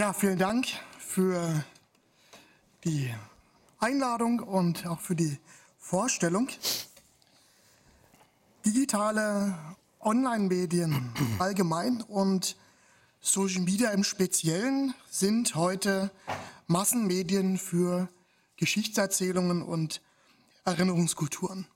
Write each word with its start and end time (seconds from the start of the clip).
Ja, 0.00 0.14
vielen 0.14 0.38
Dank 0.38 0.66
für 0.98 1.62
die 2.84 3.12
Einladung 3.80 4.40
und 4.40 4.86
auch 4.86 4.98
für 4.98 5.14
die 5.14 5.36
Vorstellung. 5.76 6.48
Digitale 8.64 9.54
Online-Medien 10.00 11.12
allgemein 11.38 12.00
und 12.00 12.56
Social 13.20 13.60
Media 13.60 13.90
im 13.90 14.02
Speziellen 14.02 14.94
sind 15.10 15.54
heute 15.54 16.10
Massenmedien 16.66 17.58
für 17.58 18.08
Geschichtserzählungen 18.56 19.60
und 19.60 20.00
Erinnerungskulturen. 20.64 21.66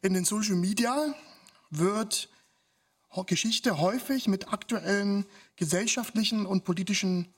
In 0.00 0.14
den 0.14 0.24
Social 0.24 0.56
Media 0.56 1.14
wird 1.68 2.30
Geschichte 3.26 3.78
häufig 3.78 4.26
mit 4.26 4.54
aktuellen 4.54 5.26
gesellschaftlichen 5.56 6.46
und 6.46 6.64
politischen, 6.64 7.28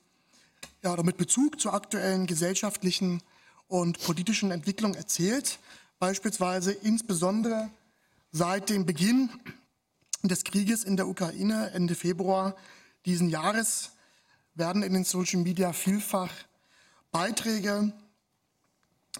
ja, 0.83 0.93
oder 0.93 1.03
mit 1.03 1.17
Bezug 1.17 1.59
zu 1.59 1.71
aktuellen 1.71 2.27
gesellschaftlichen 2.27 3.21
und 3.67 3.99
politischen 4.03 4.51
Entwicklungen 4.51 4.95
erzählt. 4.95 5.59
Beispielsweise 5.99 6.71
insbesondere 6.71 7.71
seit 8.31 8.69
dem 8.69 8.85
Beginn 8.85 9.29
des 10.23 10.43
Krieges 10.43 10.83
in 10.83 10.97
der 10.97 11.07
Ukraine 11.07 11.71
Ende 11.71 11.95
Februar 11.95 12.55
diesen 13.05 13.29
Jahres 13.29 13.91
werden 14.55 14.83
in 14.83 14.93
den 14.93 15.03
Social 15.03 15.41
Media 15.41 15.73
vielfach 15.73 16.31
Beiträge 17.11 17.93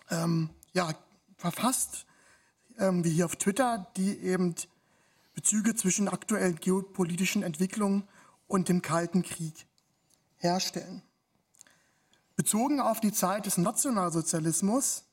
ähm, 0.09 0.49
ja, 0.73 0.93
verfasst, 1.37 2.05
ähm, 2.77 3.03
wie 3.03 3.11
hier 3.11 3.25
auf 3.25 3.35
Twitter, 3.35 3.87
die 3.95 4.17
eben 4.19 4.55
Bezüge 5.33 5.75
zwischen 5.75 6.07
aktuellen 6.07 6.55
geopolitischen 6.55 7.43
Entwicklungen 7.43 8.07
und 8.47 8.69
dem 8.69 8.81
Kalten 8.81 9.23
Krieg 9.23 9.65
herstellen. 10.37 11.01
Bezogen 12.35 12.81
auf 12.81 12.99
die 12.99 13.13
Zeit 13.13 13.45
des 13.45 13.57
Nationalsozialismus 13.57 15.05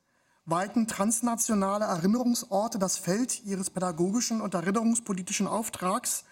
weiten 0.45 0.89
transnationale 0.89 1.85
Erinnerungsorte 1.85 2.81
das 2.81 2.99
Feld 2.99 3.45
ihres 3.45 3.71
pädagogischen 3.71 4.41
und 4.41 4.55
erinnerungspolitischen 4.55 5.47
Auftrags 5.47 6.25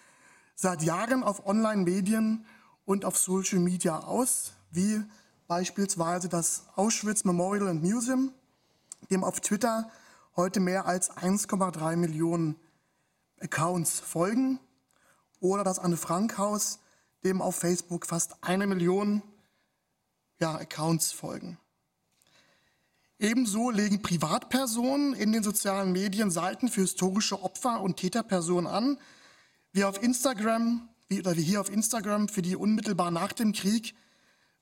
seit 0.56 0.82
Jahren 0.82 1.22
auf 1.22 1.46
Online-Medien 1.46 2.44
und 2.84 3.04
auf 3.04 3.16
Social 3.16 3.60
Media 3.60 4.00
aus, 4.00 4.52
wie 4.72 5.00
beispielsweise 5.46 6.28
das 6.28 6.64
Auschwitz 6.74 7.22
Memorial 7.22 7.68
and 7.68 7.84
Museum, 7.84 8.32
dem 9.12 9.22
auf 9.22 9.40
Twitter 9.40 9.88
heute 10.34 10.58
mehr 10.58 10.86
als 10.86 11.16
1,3 11.16 11.94
Millionen 11.94 12.56
Accounts 13.40 14.00
folgen 14.00 14.58
oder 15.38 15.62
das 15.62 15.78
Anne 15.78 15.96
Frank 15.96 16.36
Haus, 16.36 16.80
dem 17.22 17.40
auf 17.40 17.54
Facebook 17.54 18.06
fast 18.06 18.42
eine 18.42 18.66
Million 18.66 19.22
ja, 20.40 20.54
Accounts 20.54 21.12
folgen. 21.12 21.58
Ebenso 23.18 23.70
legen 23.70 24.00
Privatpersonen 24.00 25.12
in 25.12 25.32
den 25.32 25.42
sozialen 25.42 25.92
Medien 25.92 26.30
Seiten 26.30 26.68
für 26.68 26.80
historische 26.80 27.42
Opfer 27.42 27.82
und 27.82 27.98
Täterpersonen 27.98 28.66
an, 28.66 28.98
wie 29.72 29.84
auf 29.84 30.02
Instagram, 30.02 30.88
wie, 31.08 31.20
oder 31.20 31.36
wie 31.36 31.42
hier 31.42 31.60
auf 31.60 31.70
Instagram 31.70 32.28
für 32.28 32.40
die 32.40 32.56
unmittelbar 32.56 33.10
nach 33.10 33.32
dem 33.32 33.52
Krieg 33.52 33.94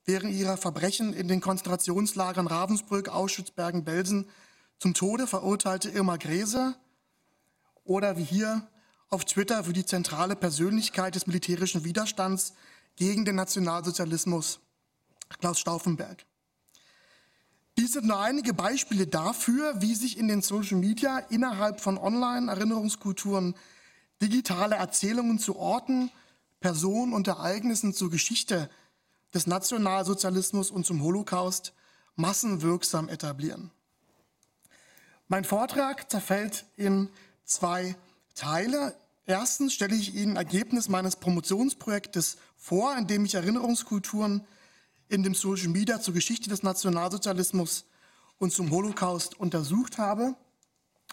während 0.04 0.34
ihrer 0.34 0.56
Verbrechen 0.56 1.12
in 1.12 1.28
den 1.28 1.40
Konzentrationslagern 1.40 2.46
Ravensbrück, 2.46 3.08
Auschwitz, 3.08 3.52
Bergen-Belsen 3.52 4.28
zum 4.78 4.94
Tode 4.94 5.26
verurteilte 5.26 5.90
Irma 5.90 6.16
Gräse 6.16 6.74
oder 7.84 8.16
wie 8.16 8.24
hier 8.24 8.68
auf 9.08 9.24
Twitter 9.24 9.64
für 9.64 9.72
die 9.72 9.86
zentrale 9.86 10.34
Persönlichkeit 10.34 11.14
des 11.14 11.26
militärischen 11.26 11.84
Widerstands 11.84 12.54
gegen 12.96 13.24
den 13.24 13.36
Nationalsozialismus, 13.36 14.60
Klaus 15.38 15.58
Stauffenberg. 15.58 16.24
Dies 17.78 17.92
sind 17.92 18.06
nur 18.06 18.18
einige 18.18 18.54
Beispiele 18.54 19.06
dafür, 19.06 19.80
wie 19.80 19.94
sich 19.94 20.18
in 20.18 20.26
den 20.26 20.42
Social 20.42 20.78
Media 20.78 21.18
innerhalb 21.18 21.80
von 21.80 21.96
Online-Erinnerungskulturen 21.96 23.54
digitale 24.20 24.74
Erzählungen 24.74 25.38
zu 25.38 25.56
Orten, 25.56 26.10
Personen 26.60 27.12
und 27.12 27.28
Ereignissen 27.28 27.94
zur 27.94 28.10
Geschichte 28.10 28.68
des 29.32 29.46
Nationalsozialismus 29.46 30.72
und 30.72 30.86
zum 30.86 31.02
Holocaust 31.02 31.72
massenwirksam 32.16 33.08
etablieren. 33.08 33.70
Mein 35.28 35.44
Vortrag 35.44 36.10
zerfällt 36.10 36.66
in 36.76 37.10
zwei 37.44 37.94
Teile. 38.34 38.96
Erstens 39.26 39.74
stelle 39.74 39.94
ich 39.94 40.14
Ihnen 40.14 40.36
Ergebnis 40.36 40.88
meines 40.88 41.16
Promotionsprojektes 41.16 42.38
vor, 42.56 42.96
in 42.96 43.06
dem 43.06 43.24
ich 43.24 43.34
Erinnerungskulturen 43.34 44.44
in 45.08 45.22
dem 45.22 45.34
Social 45.34 45.68
Media 45.68 46.00
zur 46.00 46.14
Geschichte 46.14 46.48
des 46.48 46.62
Nationalsozialismus 46.62 47.86
und 48.38 48.52
zum 48.52 48.70
Holocaust 48.70 49.38
untersucht 49.38 49.98
habe. 49.98 50.34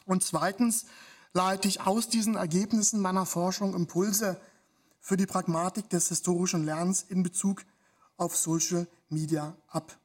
Und 0.06 0.24
zweitens 0.24 0.86
leite 1.34 1.68
ich 1.68 1.82
aus 1.82 2.10
diesen 2.10 2.36
Ergebnissen 2.36 3.02
meiner 3.02 3.26
Forschung 3.26 3.74
Impulse 3.74 4.40
für 5.00 5.18
die 5.18 5.26
Pragmatik 5.26 5.90
des 5.90 6.10
historischen 6.10 6.66
Lernens 6.66 7.06
in 7.08 7.24
Bezug 7.24 7.64
auf 8.18 8.36
Social 8.36 8.88
Media 9.10 9.56
ab. 9.68 9.98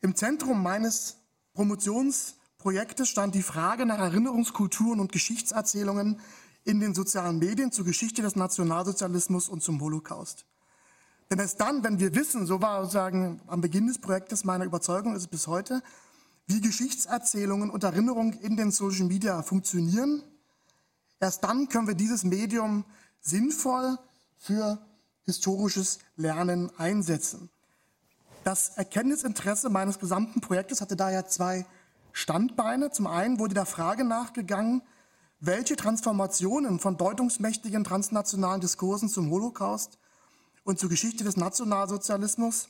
Im 0.00 0.14
Zentrum 0.14 0.62
meines 0.62 1.16
Promotionsprojektes 1.52 2.40
Projektes 2.60 3.08
stand 3.08 3.34
die 3.34 3.42
Frage 3.42 3.86
nach 3.86 3.98
Erinnerungskulturen 3.98 5.00
und 5.00 5.12
Geschichtserzählungen 5.12 6.20
in 6.64 6.78
den 6.78 6.94
sozialen 6.94 7.38
Medien 7.38 7.72
zur 7.72 7.86
Geschichte 7.86 8.20
des 8.20 8.36
Nationalsozialismus 8.36 9.48
und 9.48 9.62
zum 9.62 9.80
Holocaust. 9.80 10.44
Denn 11.30 11.38
erst 11.38 11.60
dann, 11.60 11.84
wenn 11.84 12.00
wir 12.00 12.14
wissen, 12.16 12.44
so 12.44 12.60
war 12.60 12.82
sozusagen 12.82 13.40
am 13.46 13.60
Beginn 13.60 13.86
des 13.86 13.98
Projektes 13.98 14.44
meine 14.44 14.64
Überzeugung 14.64 15.14
ist 15.14 15.22
es 15.22 15.28
bis 15.28 15.46
heute, 15.46 15.80
wie 16.48 16.60
Geschichtserzählungen 16.60 17.70
und 17.70 17.84
Erinnerungen 17.84 18.32
in 18.40 18.56
den 18.56 18.72
Social 18.72 19.06
Media 19.06 19.40
funktionieren, 19.42 20.24
erst 21.20 21.44
dann 21.44 21.68
können 21.68 21.86
wir 21.86 21.94
dieses 21.94 22.24
Medium 22.24 22.84
sinnvoll 23.20 23.96
für 24.36 24.84
historisches 25.24 26.00
Lernen 26.16 26.72
einsetzen. 26.76 27.48
Das 28.42 28.70
Erkenntnisinteresse 28.70 29.70
meines 29.70 30.00
gesamten 30.00 30.40
Projektes 30.40 30.80
hatte 30.80 30.96
daher 30.96 31.26
zwei 31.26 31.64
Standbeine. 32.12 32.90
Zum 32.90 33.06
einen 33.06 33.38
wurde 33.38 33.54
der 33.54 33.66
Frage 33.66 34.02
nachgegangen, 34.02 34.82
welche 35.38 35.76
Transformationen 35.76 36.80
von 36.80 36.96
deutungsmächtigen 36.96 37.84
transnationalen 37.84 38.60
Diskursen 38.60 39.08
zum 39.08 39.30
Holocaust 39.30 39.99
und 40.64 40.78
zur 40.78 40.88
Geschichte 40.88 41.24
des 41.24 41.36
Nationalsozialismus, 41.36 42.68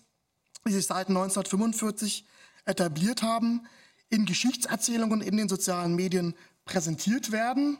die 0.67 0.73
sich 0.73 0.87
seit 0.87 1.09
1945 1.09 2.25
etabliert 2.65 3.23
haben, 3.23 3.67
in 4.09 4.27
Geschichtserzählungen 4.27 5.21
in 5.21 5.37
den 5.37 5.49
sozialen 5.49 5.95
Medien 5.95 6.35
präsentiert 6.65 7.33
werden. 7.33 7.79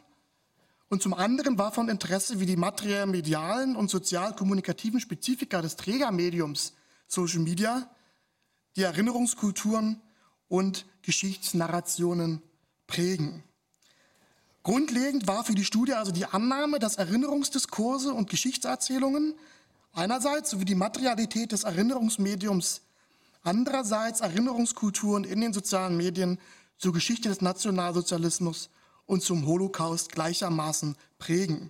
Und 0.89 1.01
zum 1.01 1.13
anderen 1.13 1.57
war 1.57 1.71
von 1.71 1.89
Interesse, 1.89 2.39
wie 2.39 2.45
die 2.45 2.57
materiell 2.57 3.05
medialen 3.05 3.75
und 3.75 3.89
sozial-kommunikativen 3.89 4.99
Spezifika 4.99 5.61
des 5.61 5.75
Trägermediums 5.75 6.73
Social 7.07 7.39
Media 7.39 7.89
die 8.75 8.83
Erinnerungskulturen 8.83 10.01
und 10.47 10.85
Geschichtsnarrationen 11.01 12.41
prägen. 12.87 13.43
Grundlegend 14.63 15.27
war 15.27 15.43
für 15.43 15.55
die 15.55 15.65
Studie 15.65 15.93
also 15.93 16.11
die 16.11 16.25
Annahme, 16.25 16.79
dass 16.79 16.95
Erinnerungsdiskurse 16.95 18.13
und 18.13 18.29
Geschichtserzählungen 18.29 19.33
einerseits 19.93 20.51
sowie 20.51 20.65
die 20.65 20.75
Materialität 20.75 21.51
des 21.51 21.63
Erinnerungsmediums 21.63 22.81
andererseits 23.43 24.21
Erinnerungskulturen 24.21 25.23
in 25.23 25.41
den 25.41 25.53
sozialen 25.53 25.97
Medien 25.97 26.39
zur 26.77 26.93
Geschichte 26.93 27.29
des 27.29 27.41
Nationalsozialismus 27.41 28.69
und 29.05 29.23
zum 29.23 29.45
Holocaust 29.45 30.11
gleichermaßen 30.11 30.95
prägen. 31.17 31.69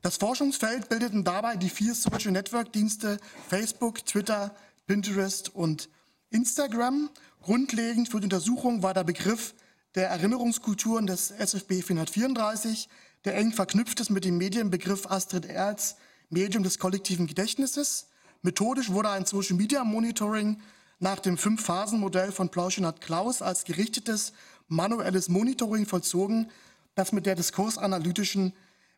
Das 0.00 0.16
Forschungsfeld 0.16 0.88
bildeten 0.88 1.24
dabei 1.24 1.56
die 1.56 1.68
vier 1.68 1.94
Social 1.94 2.32
Network 2.32 2.72
Dienste 2.72 3.18
Facebook, 3.48 4.04
Twitter, 4.04 4.54
Pinterest 4.86 5.54
und 5.54 5.88
Instagram 6.30 7.10
Grundlegend 7.42 8.08
für 8.08 8.20
die 8.20 8.26
Untersuchung 8.26 8.84
war 8.84 8.94
der 8.94 9.02
Begriff 9.02 9.54
der 9.96 10.08
Erinnerungskulturen 10.08 11.08
des 11.08 11.32
SFB 11.32 11.82
434, 11.82 12.88
der 13.24 13.36
eng 13.36 13.52
verknüpft 13.52 13.98
ist 13.98 14.10
mit 14.10 14.24
dem 14.24 14.38
Medienbegriff 14.38 15.10
Astrid 15.10 15.46
Erz, 15.46 15.96
Medium 16.32 16.62
des 16.62 16.78
kollektiven 16.78 17.26
Gedächtnisses. 17.26 18.08
Methodisch 18.40 18.90
wurde 18.90 19.10
ein 19.10 19.26
Social 19.26 19.56
Media 19.56 19.84
Monitoring 19.84 20.60
nach 20.98 21.18
dem 21.18 21.36
Fünf-Phasen-Modell 21.36 22.32
von 22.32 22.48
Plauschinat 22.48 23.02
Klaus 23.02 23.42
als 23.42 23.64
gerichtetes 23.64 24.32
manuelles 24.66 25.28
Monitoring 25.28 25.84
vollzogen, 25.84 26.50
das 26.94 27.12
mit 27.12 27.26
der 27.26 27.34
diskursanalytischen 27.34 28.54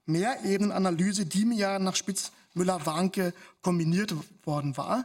Mehrebenenanalyse 0.06 1.26
Dimian 1.26 1.82
nach 1.82 1.96
Spitz-Müller-Warnke 1.96 3.34
kombiniert 3.62 4.14
worden 4.44 4.76
war. 4.76 5.04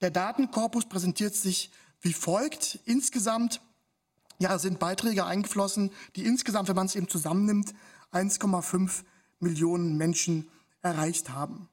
Der 0.00 0.10
Datenkorpus 0.10 0.86
präsentiert 0.86 1.36
sich 1.36 1.70
wie 2.00 2.12
folgt. 2.12 2.80
Insgesamt 2.86 3.60
ja, 4.40 4.58
sind 4.58 4.80
Beiträge 4.80 5.26
eingeflossen, 5.26 5.92
die 6.16 6.24
insgesamt, 6.24 6.68
wenn 6.68 6.76
man 6.76 6.86
es 6.86 6.96
eben 6.96 7.08
zusammennimmt, 7.08 7.72
1,5 8.12 9.04
Millionen 9.38 9.96
Menschen 9.96 10.48
erreicht 10.82 11.30
haben. 11.30 11.68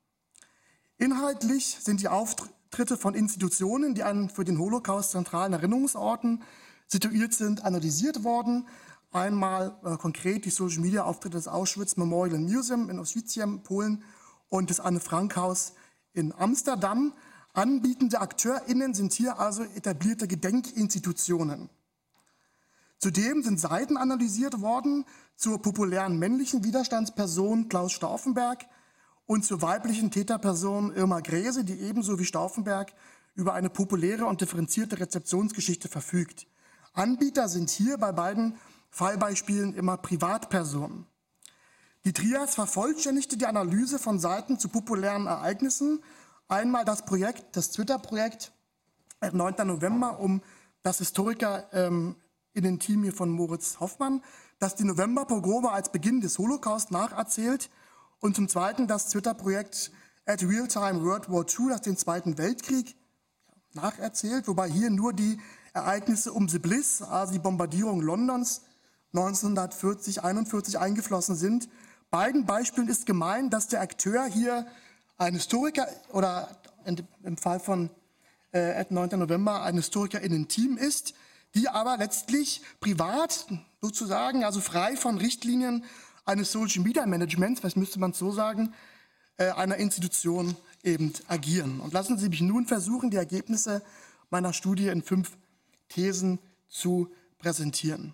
Inhaltlich 0.98 1.78
sind 1.81 2.02
die 2.02 2.07
Auftritte 2.07 2.98
von 2.98 3.16
Institutionen, 3.16 3.96
die 3.96 4.04
an 4.04 4.30
für 4.30 4.46
den 4.46 4.60
Holocaust 4.60 5.12
zentralen 5.12 5.54
Erinnerungsorten 5.54 6.44
situiert 6.88 7.34
sind, 7.34 7.63
analysiert 7.63 8.24
worden. 8.24 8.68
Einmal 9.12 9.78
äh, 9.84 9.98
konkret 9.98 10.46
die 10.46 10.50
Social 10.50 10.81
Media 10.81 11.04
Auftritte 11.04 11.38
des 11.38 11.48
Auschwitz 11.48 11.98
Memorial 11.98 12.40
Museum 12.40 12.90
in 12.90 13.00
Oświęcim, 13.00 13.63
Polen 13.63 14.04
und 14.50 14.69
des 14.69 14.80
Anne 14.80 15.00
Frank 15.00 15.36
Haus 15.36 15.74
in 16.13 16.34
Amsterdam. 16.34 17.13
Anbietende 17.54 18.19
AkteurInnen 18.19 18.94
sind 18.94 19.13
hier 19.13 19.40
also 19.40 19.63
etablierte 19.63 20.28
Gedenkinstitutionen. 20.28 21.69
Zudem 23.00 23.44
sind 23.44 23.60
Seiten 23.60 23.98
analysiert 23.98 24.62
worden 24.62 25.06
zur 25.36 25.62
populären 25.62 26.18
männlichen 26.18 26.63
Widerstandsperson 26.63 27.69
Klaus 27.69 27.92
Stauffenberg 27.92 28.66
und 29.25 29.44
zur 29.45 29.62
weiblichen 29.62 30.12
Täterperson 30.12 30.94
Irma 30.95 31.19
Gräse, 31.19 31.63
die 31.63 31.80
ebenso 31.80 32.19
wie 32.19 32.25
Stauffenberg 32.25 32.94
über 33.33 33.54
eine 33.54 33.69
populäre 33.69 34.25
und 34.25 34.42
differenzierte 34.42 35.00
Rezeptionsgeschichte 35.00 35.89
verfügt. 35.89 36.48
Anbieter 36.94 37.50
sind 37.50 37.69
hier 37.69 37.98
bei 37.98 38.12
beiden 38.12 38.57
Fallbeispielen 38.89 39.74
immer 39.74 39.98
Privatpersonen. 39.98 41.06
Die 42.06 42.13
Trias 42.13 42.56
vervollständigte 42.56 43.36
die 43.36 43.48
Analyse 43.48 44.00
von 44.00 44.19
Seiten 44.19 44.60
zu 44.60 44.69
populären 44.69 45.25
Ereignissen. 45.25 46.04
Einmal 46.48 46.86
das 46.86 47.04
Projekt, 47.04 47.56
das 47.57 47.72
Twitter-Projekt, 47.72 48.54
9. 49.22 49.68
November, 49.68 50.19
um 50.19 50.42
das 50.83 51.00
Historiker 51.00 51.68
ähm, 51.74 52.16
in 52.54 52.63
den 52.63 52.80
Team 52.80 53.01
hier 53.04 53.12
von 53.12 53.31
Moritz 53.31 53.80
Hoffmann, 53.80 54.22
das 54.60 54.75
die 54.75 54.83
November-Pogrome 54.83 55.72
als 55.72 55.92
Beginn 55.92 56.22
des 56.22 56.38
Holocaust 56.38 56.92
nacherzählt 56.92 57.72
und 58.19 58.35
zum 58.35 58.47
Zweiten 58.50 58.88
das 58.88 59.09
Twitter-Projekt 59.09 59.91
at 60.25 60.41
Realtime 60.44 61.03
World 61.03 61.29
War 61.29 61.45
II, 61.47 61.69
das 61.69 61.81
den 61.81 61.97
Zweiten 61.97 62.38
Weltkrieg 62.38 62.95
nacherzählt, 63.73 64.47
wobei 64.47 64.69
hier 64.69 64.89
nur 64.89 65.13
die 65.13 65.39
Ereignisse 65.73 66.31
um 66.31 66.47
The 66.47 66.59
Bliss, 66.59 67.01
also 67.01 67.33
die 67.33 67.39
Bombardierung 67.39 68.01
Londons 68.01 68.62
1940, 69.13 70.23
41 70.23 70.79
eingeflossen 70.79 71.35
sind. 71.35 71.69
Beiden 72.09 72.45
Beispielen 72.45 72.88
ist 72.88 73.06
gemein, 73.06 73.50
dass 73.50 73.67
der 73.67 73.81
Akteur 73.81 74.25
hier 74.25 74.65
ein 75.17 75.33
Historiker 75.33 75.88
oder 76.12 76.50
im 77.23 77.38
Fall 77.38 77.59
von 77.59 77.89
äh, 78.51 78.85
9. 78.89 79.19
November 79.19 79.63
ein 79.63 79.75
Historiker 79.75 80.21
in 80.21 80.33
einem 80.33 80.47
Team 80.47 80.77
ist, 80.77 81.13
die 81.56 81.69
aber 81.69 81.97
letztlich 81.97 82.62
privat 82.79 83.47
sozusagen, 83.81 84.44
also 84.44 84.62
frei 84.62 84.95
von 84.95 85.17
Richtlinien 85.17 85.83
eines 86.25 86.51
Social 86.51 86.83
Media 86.83 87.06
Managements, 87.06 87.63
was 87.63 87.75
müsste 87.75 88.00
man 88.00 88.13
so 88.13 88.31
sagen, 88.31 88.74
äh, 89.38 89.50
einer 89.51 89.77
Institution 89.77 90.56
eben 90.83 91.13
agieren. 91.27 91.80
Und 91.80 91.94
lassen 91.94 92.18
Sie 92.18 92.30
mich 92.30 92.42
nun 92.42 92.66
versuchen, 92.66 93.12
die 93.12 93.18
Ergebnisse 93.18 93.81
meiner 94.30 94.54
Studie 94.54 94.88
in 94.88 95.04
fünf 95.04 95.38
Thesen 95.89 96.39
zu 96.68 97.12
präsentieren. 97.38 98.13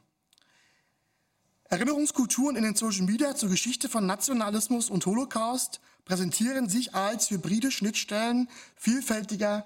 Erinnerungskulturen 1.66 2.58
in 2.58 2.64
den 2.64 2.76
Social 2.76 3.06
Media 3.06 3.34
zur 3.34 3.50
Geschichte 3.50 3.88
von 3.88 4.06
Nationalismus 4.06 4.90
und 4.90 5.06
Holocaust 5.06 5.80
präsentieren 6.04 6.68
sich 6.68 6.94
als 6.94 7.30
hybride 7.30 7.72
Schnittstellen 7.72 8.50
vielfältiger 8.76 9.66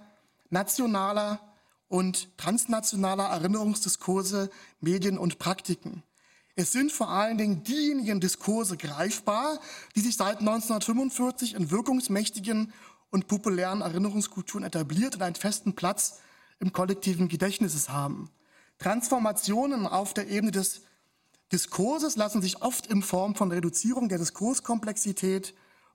nationaler 0.52 1.40
und 1.88 2.38
transnationaler 2.38 3.24
Erinnerungsdiskurse, 3.26 4.52
Medien 4.82 5.18
und 5.18 5.40
Praktiken. 5.40 6.04
Es 6.56 6.72
sind 6.72 6.92
vor 6.92 7.10
allen 7.10 7.38
Dingen 7.38 7.64
diejenigen 7.64 8.22
Diskurse 8.22 8.78
greifbar, 8.78 9.60
die 9.96 10.00
sich 10.00 10.16
seit 10.16 10.40
1945 10.40 11.54
in 11.54 11.70
wirkungsmächtigen 11.70 12.72
und 13.12 13.28
populären 13.28 13.82
Erinnerungskulturen 13.82 14.66
etabliert 14.66 15.16
und 15.16 15.22
einen 15.22 15.36
festen 15.36 15.76
Platz 15.76 16.20
im 16.60 16.72
kollektiven 16.72 17.28
Gedächtnisses 17.28 17.90
haben. 17.90 18.30
Transformationen 18.80 19.86
auf 19.86 20.14
der 20.14 20.30
Ebene 20.30 20.52
des 20.52 20.82
Diskurses 21.52 22.16
lassen 22.16 22.42
sich 22.42 22.62
oft 22.62 22.88
in 22.88 23.02
Form 23.02 23.36
von 23.36 23.52
Reduzierung 23.52 24.08
der 24.08 24.18
Diskurskomplexität, 24.18 25.54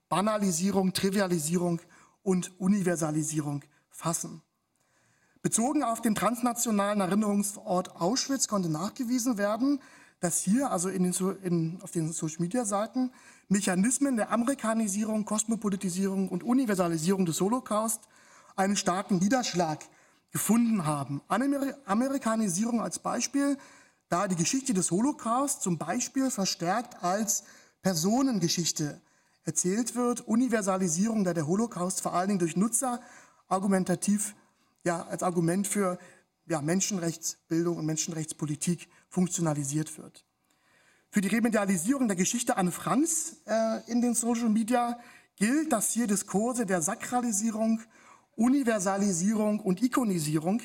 Banalisierung, 0.09 0.93
Trivialisierung 0.93 1.81
und 2.21 2.51
Universalisierung 2.59 3.63
fassen. 3.89 4.41
Bezogen 5.41 5.83
auf 5.83 6.01
den 6.01 6.13
transnationalen 6.13 7.01
Erinnerungsort 7.01 7.95
Auschwitz 7.95 8.47
konnte 8.47 8.69
nachgewiesen 8.69 9.39
werden, 9.39 9.79
dass 10.21 10.39
hier, 10.39 10.71
also 10.71 10.87
in 10.87 11.03
den, 11.03 11.13
in, 11.43 11.79
auf 11.81 11.91
den 11.91 12.13
Social-Media-Seiten, 12.13 13.11
Mechanismen 13.49 14.15
der 14.15 14.31
Amerikanisierung, 14.31 15.25
Kosmopolitisierung 15.25 16.29
und 16.29 16.43
Universalisierung 16.43 17.25
des 17.25 17.41
Holocaust 17.41 18.01
einen 18.55 18.75
starken 18.77 19.17
Niederschlag 19.17 19.79
gefunden 20.31 20.85
haben. 20.85 21.21
Amerikanisierung 21.85 22.81
als 22.81 22.99
Beispiel, 22.99 23.57
da 24.09 24.27
die 24.27 24.35
Geschichte 24.35 24.73
des 24.73 24.91
Holocaust 24.91 25.63
zum 25.63 25.77
Beispiel 25.77 26.29
verstärkt 26.29 27.03
als 27.03 27.43
Personengeschichte 27.81 29.01
erzählt 29.43 29.95
wird, 29.95 30.21
Universalisierung, 30.21 31.23
da 31.23 31.33
der 31.33 31.47
Holocaust 31.47 32.01
vor 32.01 32.13
allen 32.13 32.27
Dingen 32.27 32.39
durch 32.39 32.55
Nutzer 32.55 33.01
argumentativ 33.47 34.35
ja, 34.83 35.03
als 35.07 35.23
Argument 35.23 35.67
für 35.67 35.97
ja, 36.47 36.61
Menschenrechtsbildung 36.61 37.77
und 37.77 37.85
Menschenrechtspolitik 37.85 38.87
funktionalisiert 39.11 39.97
wird. 39.97 40.25
Für 41.09 41.21
die 41.21 41.27
Remedialisierung 41.27 42.07
der 42.07 42.15
Geschichte 42.15 42.55
Anne 42.57 42.71
Franks 42.71 43.35
äh, 43.45 43.91
in 43.91 44.01
den 44.01 44.15
Social 44.15 44.49
Media 44.49 44.97
gilt, 45.35 45.71
dass 45.73 45.91
hier 45.91 46.07
Diskurse 46.07 46.65
der 46.65 46.81
Sakralisierung, 46.81 47.81
Universalisierung 48.37 49.59
und 49.59 49.83
Ikonisierung 49.83 50.61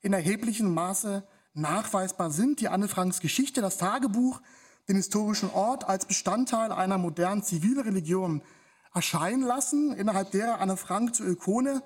in 0.00 0.12
erheblichem 0.12 0.72
Maße 0.72 1.26
nachweisbar 1.54 2.30
sind. 2.30 2.60
Die 2.60 2.68
Anne 2.68 2.86
Franks 2.86 3.18
Geschichte, 3.18 3.60
das 3.60 3.78
Tagebuch, 3.78 4.40
den 4.88 4.96
historischen 4.96 5.50
Ort 5.50 5.88
als 5.88 6.06
Bestandteil 6.06 6.70
einer 6.70 6.96
modernen 6.96 7.42
Zivilreligion 7.42 8.42
erscheinen 8.94 9.42
lassen, 9.42 9.92
innerhalb 9.92 10.30
derer 10.30 10.60
Anne 10.60 10.76
Frank 10.76 11.16
zur 11.16 11.28
Ikone 11.28 11.82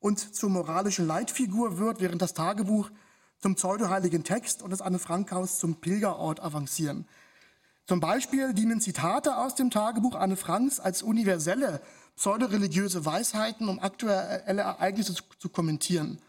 und 0.00 0.34
zur 0.34 0.48
moralischen 0.48 1.06
Leitfigur 1.06 1.78
wird, 1.78 2.00
während 2.00 2.22
das 2.22 2.32
Tagebuch 2.32 2.90
zum 3.42 3.56
pseudoheiligen 3.56 4.22
Text 4.22 4.62
und 4.62 4.70
das 4.70 4.80
Anne 4.80 5.00
Frank 5.00 5.32
Haus 5.32 5.58
zum 5.58 5.74
Pilgerort 5.74 6.40
avancieren. 6.40 7.06
Zum 7.86 7.98
Beispiel 7.98 8.54
dienen 8.54 8.80
Zitate 8.80 9.36
aus 9.36 9.56
dem 9.56 9.70
Tagebuch 9.70 10.14
Anne 10.14 10.36
Franks 10.36 10.78
als 10.78 11.02
universelle 11.02 11.82
pseudoreligiöse 12.16 13.04
Weisheiten, 13.04 13.68
um 13.68 13.80
aktuelle 13.80 14.62
Ereignisse 14.62 15.14
zu, 15.14 15.24
zu 15.38 15.48
kommentieren. 15.48 16.20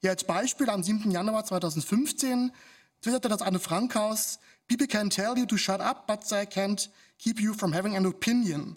Hier 0.00 0.10
als 0.10 0.24
Beispiel 0.24 0.68
am 0.68 0.82
7. 0.82 1.10
Januar 1.10 1.44
2015 1.46 2.52
twitterte 3.00 3.28
das 3.30 3.40
Anne 3.40 3.58
Frank 3.58 3.94
Haus, 3.94 4.38
People 4.68 4.86
can 4.86 5.10
tell 5.10 5.36
you 5.36 5.46
to 5.46 5.56
shut 5.56 5.80
up, 5.80 6.06
but 6.06 6.20
they 6.28 6.44
can't 6.44 6.88
keep 7.18 7.40
you 7.40 7.54
from 7.54 7.74
having 7.74 7.96
an 7.96 8.06
opinion. 8.06 8.76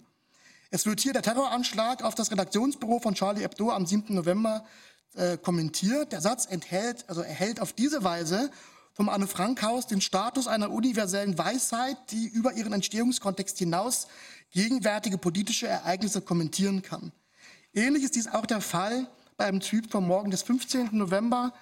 Es 0.70 0.86
wird 0.86 1.00
hier 1.00 1.12
der 1.12 1.22
Terroranschlag 1.22 2.02
auf 2.02 2.14
das 2.14 2.30
Redaktionsbüro 2.30 2.98
von 3.00 3.14
Charlie 3.14 3.42
Hebdo 3.42 3.70
am 3.70 3.86
7. 3.86 4.14
November 4.14 4.64
äh, 5.14 5.36
kommentiert. 5.38 6.12
Der 6.12 6.20
Satz 6.20 6.46
enthält, 6.46 7.04
also 7.08 7.22
erhält 7.22 7.60
auf 7.60 7.72
diese 7.72 8.04
Weise 8.04 8.50
vom 8.92 9.08
Anne 9.08 9.26
Frank 9.26 9.62
Haus 9.62 9.86
den 9.86 10.00
Status 10.00 10.48
einer 10.48 10.70
universellen 10.70 11.36
Weisheit, 11.36 11.98
die 12.10 12.26
über 12.28 12.54
ihren 12.54 12.72
Entstehungskontext 12.72 13.58
hinaus 13.58 14.06
gegenwärtige 14.52 15.18
politische 15.18 15.66
Ereignisse 15.66 16.22
kommentieren 16.22 16.82
kann. 16.82 17.12
Ähnlich 17.74 18.04
ist 18.04 18.16
dies 18.16 18.26
auch 18.26 18.46
der 18.46 18.62
Fall 18.62 19.06
beim 19.36 19.60
Tweet 19.60 19.90
vom 19.90 20.06
Morgen 20.06 20.30
des 20.30 20.42
15. 20.42 20.90
November, 20.92 21.52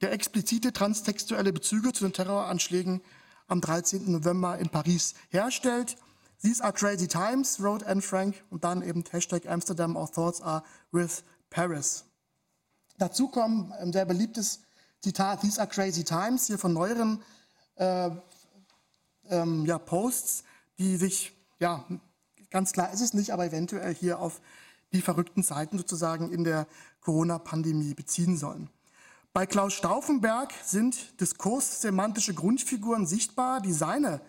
der 0.00 0.12
explizite 0.12 0.72
transtextuelle 0.72 1.52
Bezüge 1.52 1.92
zu 1.92 2.04
den 2.04 2.14
Terroranschlägen 2.14 3.02
am 3.48 3.60
13. 3.60 4.10
November 4.10 4.58
in 4.58 4.70
Paris 4.70 5.14
herstellt. 5.28 5.96
These 6.40 6.64
are 6.64 6.72
crazy 6.72 7.08
times, 7.08 7.60
wrote 7.60 7.86
Anne 7.86 8.00
Frank 8.00 8.42
und 8.48 8.64
dann 8.64 8.80
eben 8.80 9.04
Hashtag 9.10 9.46
Amsterdam, 9.46 9.96
our 9.96 10.10
thoughts 10.10 10.40
are 10.40 10.62
with 10.92 11.22
Paris. 11.50 12.07
Dazu 12.98 13.28
kommt 13.28 13.72
ein 13.72 13.92
sehr 13.92 14.04
beliebtes 14.04 14.60
Zitat, 15.00 15.40
These 15.40 15.60
are 15.60 15.70
crazy 15.70 16.02
times, 16.02 16.46
hier 16.46 16.58
von 16.58 16.72
neueren 16.72 17.22
äh, 17.76 18.10
ähm, 19.28 19.64
ja, 19.64 19.78
Posts, 19.78 20.42
die 20.78 20.96
sich, 20.96 21.32
ja, 21.60 21.84
ganz 22.50 22.72
klar 22.72 22.92
ist 22.92 23.00
es 23.00 23.14
nicht, 23.14 23.32
aber 23.32 23.46
eventuell 23.46 23.94
hier 23.94 24.18
auf 24.18 24.40
die 24.92 25.00
verrückten 25.00 25.44
Zeiten 25.44 25.78
sozusagen 25.78 26.32
in 26.32 26.42
der 26.42 26.66
Corona-Pandemie 27.00 27.94
beziehen 27.94 28.36
sollen. 28.36 28.68
Bei 29.32 29.46
Klaus 29.46 29.74
Stauffenberg 29.74 30.52
sind 30.64 31.20
diskurssemantische 31.20 32.34
Grundfiguren 32.34 33.06
sichtbar, 33.06 33.60
die 33.60 33.72
seine 33.72 34.20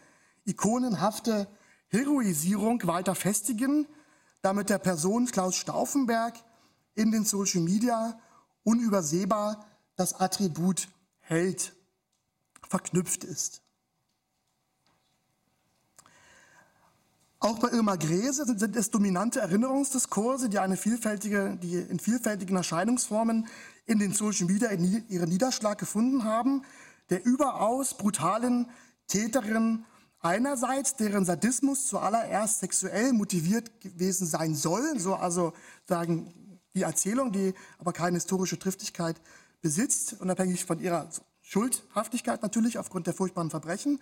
ikonenhafte 0.45 1.47
Heroisierung 1.87 2.85
weiter 2.85 3.15
festigen, 3.15 3.87
damit 4.43 4.69
der 4.69 4.77
Person 4.77 5.25
Klaus 5.25 5.55
Stauffenberg 5.55 6.35
in 6.93 7.11
den 7.11 7.25
Social 7.25 7.61
Media 7.61 8.19
unübersehbar 8.63 9.65
das 9.95 10.13
Attribut 10.13 10.87
Held 11.19 11.73
verknüpft 12.67 13.23
ist. 13.23 13.61
Auch 17.41 17.59
bei 17.59 17.69
Irma 17.69 17.95
Gräse 17.95 18.45
sind, 18.45 18.75
es 18.75 18.91
dominante 18.91 19.39
Erinnerungsdiskurse, 19.39 20.49
die, 20.49 20.59
eine 20.59 20.75
vielfältige, 20.75 21.57
die 21.61 21.75
in 21.75 21.99
vielfältigen 21.99 22.57
Erscheinungsformen 22.57 23.47
in 23.85 23.99
den 23.99 24.11
Social 24.11 24.45
Media 24.45 24.71
ihren 24.71 25.29
Niederschlag 25.29 25.77
gefunden 25.77 26.25
haben, 26.25 26.63
der 27.09 27.25
überaus 27.25 27.95
brutalen 27.95 28.69
Täterin 29.07 29.85
einerseits, 30.19 30.95
deren 30.95 31.23
Sadismus 31.23 31.87
zuallererst 31.87 32.59
sexuell 32.59 33.13
motiviert 33.13 33.79
gewesen 33.79 34.27
sein 34.27 34.53
soll, 34.53 34.99
so 34.99 35.15
also 35.15 35.53
sagen 35.85 36.33
die 36.73 36.83
Erzählung, 36.83 37.31
die 37.31 37.53
aber 37.77 37.93
keine 37.93 38.15
historische 38.15 38.59
Triftigkeit 38.59 39.19
besitzt, 39.61 40.17
unabhängig 40.19 40.65
von 40.65 40.79
ihrer 40.79 41.09
Schuldhaftigkeit 41.41 42.41
natürlich 42.41 42.77
aufgrund 42.77 43.07
der 43.07 43.13
furchtbaren 43.13 43.49
Verbrechen 43.49 43.99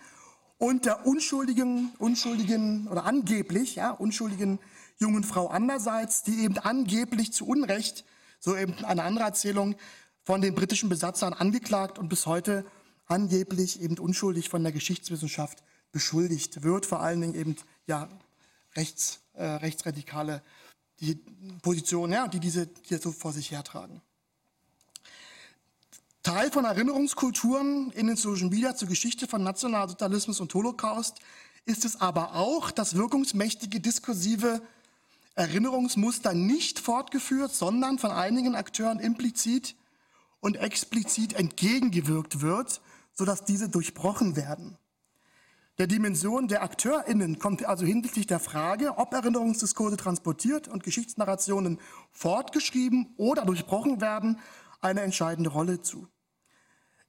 und 0.58 0.84
der 0.84 1.06
unschuldigen, 1.06 1.92
unschuldigen 1.98 2.88
oder 2.88 3.04
angeblich 3.04 3.76
ja, 3.76 3.90
unschuldigen 3.90 4.58
jungen 4.98 5.24
Frau 5.24 5.48
andererseits, 5.48 6.22
die 6.24 6.42
eben 6.42 6.58
angeblich 6.58 7.32
zu 7.32 7.46
Unrecht, 7.46 8.04
so 8.40 8.56
eben 8.56 8.74
eine 8.84 9.04
andere 9.04 9.24
Erzählung, 9.24 9.76
von 10.24 10.42
den 10.42 10.54
britischen 10.54 10.90
Besatzern 10.90 11.32
angeklagt 11.32 11.98
und 11.98 12.10
bis 12.10 12.26
heute 12.26 12.66
angeblich 13.06 13.80
eben 13.80 13.98
unschuldig 13.98 14.50
von 14.50 14.62
der 14.62 14.72
Geschichtswissenschaft 14.72 15.62
beschuldigt 15.90 16.62
wird, 16.62 16.84
vor 16.84 17.00
allen 17.00 17.22
Dingen 17.22 17.34
eben 17.34 17.56
ja 17.86 18.10
rechts, 18.76 19.20
äh, 19.32 19.44
rechtsradikale 19.44 20.42
die 21.00 21.16
Positionen, 21.62 22.12
ja, 22.12 22.28
die 22.28 22.40
diese 22.40 22.68
hier 22.82 22.98
so 22.98 23.12
vor 23.12 23.32
sich 23.32 23.50
hertragen. 23.50 24.00
Teil 26.22 26.50
von 26.50 26.64
Erinnerungskulturen 26.64 27.90
in 27.92 28.08
den 28.08 28.16
Social 28.16 28.48
Media 28.48 28.74
zur 28.74 28.88
Geschichte 28.88 29.26
von 29.26 29.42
Nationalsozialismus 29.42 30.40
und 30.40 30.52
Holocaust 30.52 31.20
ist 31.64 31.84
es 31.84 32.00
aber 32.00 32.34
auch, 32.34 32.70
dass 32.70 32.96
wirkungsmächtige 32.96 33.80
diskursive 33.80 34.60
Erinnerungsmuster 35.34 36.34
nicht 36.34 36.80
fortgeführt, 36.80 37.54
sondern 37.54 37.98
von 37.98 38.10
einigen 38.10 38.56
Akteuren 38.56 38.98
implizit 38.98 39.76
und 40.40 40.56
explizit 40.56 41.34
entgegengewirkt 41.34 42.40
wird, 42.40 42.80
sodass 43.14 43.44
diese 43.44 43.68
durchbrochen 43.68 44.34
werden. 44.34 44.76
Der 45.78 45.86
Dimension 45.86 46.48
der 46.48 46.64
AkteurInnen 46.64 47.38
kommt 47.38 47.64
also 47.64 47.86
hinsichtlich 47.86 48.26
der 48.26 48.40
Frage, 48.40 48.98
ob 48.98 49.14
Erinnerungsdiskurse 49.14 49.96
transportiert 49.96 50.66
und 50.66 50.82
Geschichtsnarrationen 50.82 51.78
fortgeschrieben 52.10 53.14
oder 53.16 53.44
durchbrochen 53.44 54.00
werden, 54.00 54.40
eine 54.80 55.02
entscheidende 55.02 55.50
Rolle 55.50 55.80
zu. 55.80 56.08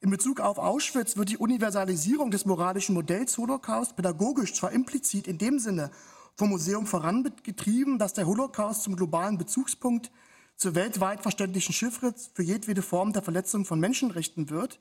In 0.02 0.12
Bezug 0.12 0.40
auf 0.40 0.60
Auschwitz 0.60 1.18
wird 1.18 1.30
die 1.30 1.38
Universalisierung 1.38 2.30
des 2.30 2.46
moralischen 2.46 2.94
Modells 2.94 3.40
Holocaust 3.40 3.96
pädagogisch 3.96 4.54
zwar 4.54 4.72
implizit 4.72 5.28
in 5.28 5.40
dem 5.40 5.58
Sinne 5.58 5.90
vom 6.36 6.50
Museum 6.50 6.86
vorangetrieben, 6.86 7.98
dass 7.98 8.14
der 8.14 8.28
Holocaust 8.28 8.84
zum 8.84 8.96
globalen 8.96 9.40
Bezugspunkt 9.40 10.12
zur 10.56 10.76
weltweit 10.76 11.24
verständlichen 11.24 11.74
Chiffre 11.74 12.14
für 12.36 12.44
jedwede 12.44 12.84
Form 12.84 13.14
der 13.14 13.24
Verletzung 13.24 13.66
von 13.66 13.80
Menschenrechten 13.80 14.52
wird. 14.52 14.80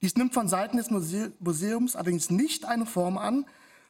Dies 0.00 0.14
nimmt 0.14 0.34
von 0.34 0.48
Seiten 0.48 0.76
des 0.76 0.90
Museums 0.90 1.96
allerdings 1.96 2.30
nicht 2.30 2.64
eine 2.64 2.86
Form 2.86 3.18
an, 3.18 3.46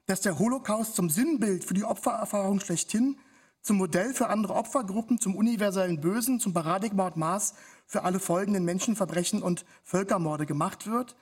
dass 0.07 0.23
der 0.23 0.39
Holocaust 0.39 0.95
zum 0.95 1.11
Sinnbild 1.11 1.65
für 1.65 1.75
die 1.75 1.85
Opfererfahrung 1.85 2.61
schlechthin 2.61 3.19
zum 3.61 3.77
Modell 3.77 4.15
für 4.15 4.29
andere 4.29 4.55
Opfergruppen, 4.55 5.21
zum 5.21 5.37
universellen 5.37 6.01
Bösen, 6.01 6.41
zum 6.41 6.55
Paradigma 6.55 7.09
und 7.09 7.17
Maß 7.19 7.55
für 7.87 8.05
alle 8.05 8.21
folgenden 8.21 8.65
Menschenverbrechen 8.65 9.43
und 9.43 9.67
Völkermorde 9.83 10.47
gemacht 10.47 10.87
wird, 10.87 11.17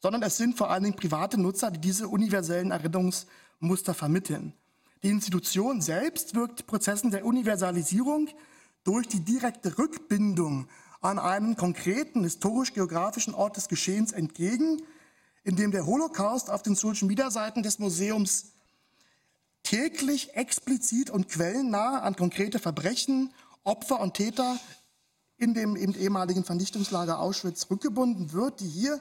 sondern 0.00 0.22
es 0.22 0.36
sind 0.36 0.56
vor 0.56 0.70
allen 0.70 0.82
Dingen 0.82 0.96
private 0.96 1.40
Nutzer, 1.40 1.70
die 1.70 1.80
diese 1.80 2.08
universellen 2.08 2.72
Erinnerungsmuster 2.72 3.94
vermitteln. 3.94 4.52
Die 5.04 5.10
Institution 5.10 5.80
selbst 5.80 6.34
wirkt 6.34 6.66
Prozessen 6.66 7.12
der 7.12 7.24
Universalisierung 7.24 8.28
durch 8.82 9.06
die 9.06 9.20
direkte 9.20 9.78
Rückbindung 9.78 10.66
an 11.04 11.18
einen 11.18 11.54
konkreten 11.54 12.22
historisch-geografischen 12.22 13.34
Ort 13.34 13.58
des 13.58 13.68
Geschehens 13.68 14.12
entgegen, 14.12 14.82
in 15.44 15.54
dem 15.54 15.70
der 15.70 15.84
Holocaust 15.84 16.48
auf 16.48 16.62
den 16.62 16.74
Social 16.74 17.06
Media 17.06 17.30
Seiten 17.30 17.62
des 17.62 17.78
Museums 17.78 18.46
täglich 19.62 20.34
explizit 20.34 21.10
und 21.10 21.28
quellennah 21.28 22.00
an 22.00 22.16
konkrete 22.16 22.58
Verbrechen, 22.58 23.34
Opfer 23.64 24.00
und 24.00 24.14
Täter 24.14 24.58
in 25.36 25.52
dem 25.52 25.76
ehemaligen 25.76 26.42
Vernichtungslager 26.42 27.18
Auschwitz 27.18 27.66
rückgebunden 27.70 28.32
wird, 28.32 28.60
die 28.60 28.68
hier 28.68 28.98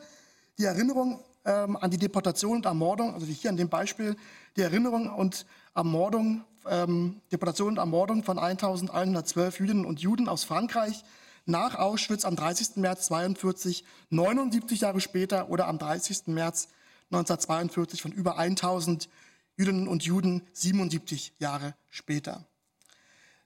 die 0.58 0.66
Erinnerung 0.66 1.22
ähm, 1.46 1.78
an 1.78 1.90
die 1.90 1.98
Deportation 1.98 2.58
und 2.58 2.66
Ermordung, 2.66 3.14
also 3.14 3.26
hier 3.26 3.50
an 3.50 3.58
dem 3.58 3.70
Beispiel, 3.70 4.18
die 4.58 4.62
Erinnerung 4.62 5.10
und 5.10 5.46
Ermordung, 5.74 6.44
ähm, 6.70 7.22
Deportation 7.32 7.70
und 7.70 7.78
Ermordung 7.78 8.24
von 8.24 8.38
1112 8.38 9.60
Jüdinnen 9.60 9.86
und 9.86 10.02
Juden 10.02 10.28
aus 10.28 10.44
Frankreich 10.44 11.06
nach 11.46 11.76
Auschwitz 11.76 12.26
am 12.26 12.36
30. 12.36 12.78
März 12.78 13.08
42, 13.08 13.84
79 14.10 14.82
Jahre 14.82 15.02
später 15.02 15.50
oder 15.50 15.68
am 15.68 15.78
30. 15.78 16.28
März 16.28 16.70
1942 17.12 18.02
von 18.02 18.12
über 18.12 18.38
1000 18.38 19.10
Jüdinnen 19.56 19.88
und 19.88 20.04
Juden 20.04 20.42
77 20.54 21.34
Jahre 21.40 21.76
später. 21.90 22.46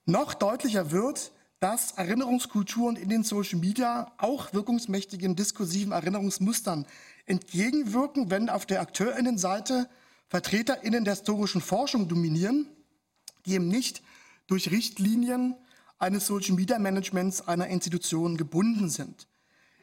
Noch 0.06 0.34
deutlicher 0.34 0.90
wird, 0.90 1.32
dass 1.60 1.92
Erinnerungskulturen 1.92 2.96
in 2.96 3.08
den 3.08 3.24
Social 3.24 3.58
Media 3.58 4.12
auch 4.16 4.52
wirkungsmächtigen 4.52 5.34
diskursiven 5.36 5.92
Erinnerungsmustern 5.92 6.86
entgegenwirken, 7.26 8.30
wenn 8.30 8.48
auf 8.48 8.64
der 8.64 8.80
AkteurInnenseite 8.80 9.88
VertreterInnen 10.28 11.04
der 11.04 11.14
historischen 11.14 11.60
Forschung 11.60 12.08
dominieren, 12.08 12.68
die 13.44 13.54
eben 13.54 13.68
nicht 13.68 14.02
durch 14.46 14.70
Richtlinien 14.70 15.56
eines 15.98 16.26
Social 16.26 16.54
Media 16.54 16.78
Managements 16.78 17.46
einer 17.46 17.66
Institution 17.68 18.36
gebunden 18.36 18.88
sind. 18.88 19.26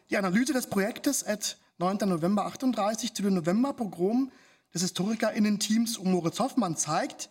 Die 0.09 0.17
Analyse 0.17 0.53
des 0.53 0.67
Projektes 0.67 1.23
at 1.25 1.57
9. 1.77 2.07
November 2.07 2.45
38 2.45 3.13
zu 3.13 3.23
den 3.23 3.33
Novemberpogrom 3.33 4.31
des 4.73 4.81
HistorikerInnen-Teams 4.81 5.97
um 5.97 6.11
Moritz 6.11 6.39
Hoffmann 6.39 6.77
zeigt, 6.77 7.29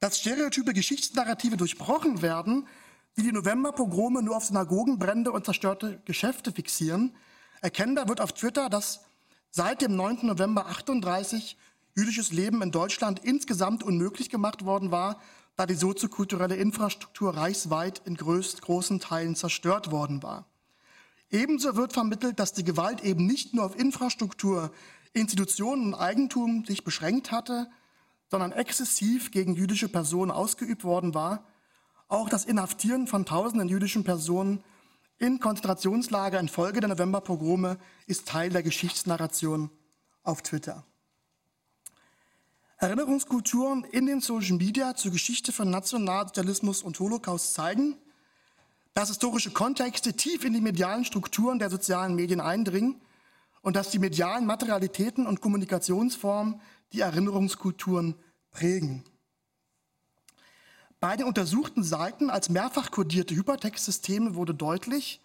dass 0.00 0.18
stereotype 0.18 0.74
Geschichtsnarrative 0.74 1.56
durchbrochen 1.56 2.22
werden, 2.22 2.66
die 3.16 3.22
die 3.22 3.32
Novemberpogrome 3.32 4.22
nur 4.22 4.36
auf 4.36 4.44
Synagogenbrände 4.44 5.32
und 5.32 5.44
zerstörte 5.44 6.00
Geschäfte 6.04 6.52
fixieren. 6.52 7.16
Erkennbar 7.60 8.08
wird 8.08 8.20
auf 8.20 8.32
Twitter, 8.32 8.68
dass 8.68 9.00
seit 9.50 9.80
dem 9.80 9.96
9. 9.96 10.26
November 10.26 10.66
38 10.66 11.56
jüdisches 11.96 12.30
Leben 12.30 12.62
in 12.62 12.70
Deutschland 12.70 13.20
insgesamt 13.24 13.82
unmöglich 13.82 14.30
gemacht 14.30 14.64
worden 14.64 14.90
war, 14.90 15.20
da 15.58 15.66
die 15.66 15.74
soziokulturelle 15.74 16.56
Infrastruktur 16.56 17.36
reichsweit 17.36 18.00
in 18.06 18.16
größt, 18.16 18.62
großen 18.62 19.00
Teilen 19.00 19.36
zerstört 19.36 19.90
worden 19.90 20.22
war. 20.22 20.46
Ebenso 21.30 21.76
wird 21.76 21.92
vermittelt, 21.92 22.38
dass 22.38 22.54
die 22.54 22.64
Gewalt 22.64 23.04
eben 23.04 23.26
nicht 23.26 23.52
nur 23.52 23.66
auf 23.66 23.78
Infrastruktur, 23.78 24.72
Institutionen 25.12 25.88
und 25.88 25.94
Eigentum 25.94 26.64
sich 26.64 26.82
beschränkt 26.82 27.30
hatte, 27.30 27.68
sondern 28.30 28.52
exzessiv 28.52 29.30
gegen 29.30 29.54
jüdische 29.54 29.90
Personen 29.90 30.30
ausgeübt 30.30 30.84
worden 30.84 31.12
war 31.12 31.44
auch 32.08 32.30
das 32.30 32.46
Inhaftieren 32.46 33.06
von 33.06 33.26
tausenden 33.26 33.68
jüdischen 33.68 34.02
Personen 34.02 34.64
in 35.18 35.40
Konzentrationslager 35.40 36.40
infolge 36.40 36.80
der 36.80 36.88
Novemberpogrome 36.88 37.76
ist 38.06 38.26
Teil 38.26 38.48
der 38.50 38.62
Geschichtsnarration 38.62 39.70
auf 40.22 40.42
Twitter. 40.42 40.84
Erinnerungskulturen 42.80 43.82
in 43.82 44.06
den 44.06 44.20
Social 44.20 44.56
Media 44.56 44.94
zur 44.94 45.10
Geschichte 45.10 45.50
von 45.50 45.68
Nationalsozialismus 45.68 46.82
und 46.82 47.00
Holocaust 47.00 47.54
zeigen, 47.54 47.96
dass 48.94 49.08
historische 49.08 49.50
Kontexte 49.50 50.12
tief 50.12 50.44
in 50.44 50.52
die 50.52 50.60
medialen 50.60 51.04
Strukturen 51.04 51.58
der 51.58 51.70
sozialen 51.70 52.14
Medien 52.14 52.40
eindringen 52.40 53.00
und 53.62 53.74
dass 53.74 53.90
die 53.90 53.98
medialen 53.98 54.46
Materialitäten 54.46 55.26
und 55.26 55.40
Kommunikationsformen 55.40 56.60
die 56.92 57.00
Erinnerungskulturen 57.00 58.14
prägen. 58.52 59.02
Bei 61.00 61.16
den 61.16 61.26
untersuchten 61.26 61.82
Seiten 61.82 62.30
als 62.30 62.48
mehrfach 62.48 62.92
kodierte 62.92 63.34
Hypertextsysteme 63.34 64.36
wurde 64.36 64.54
deutlich, 64.54 65.20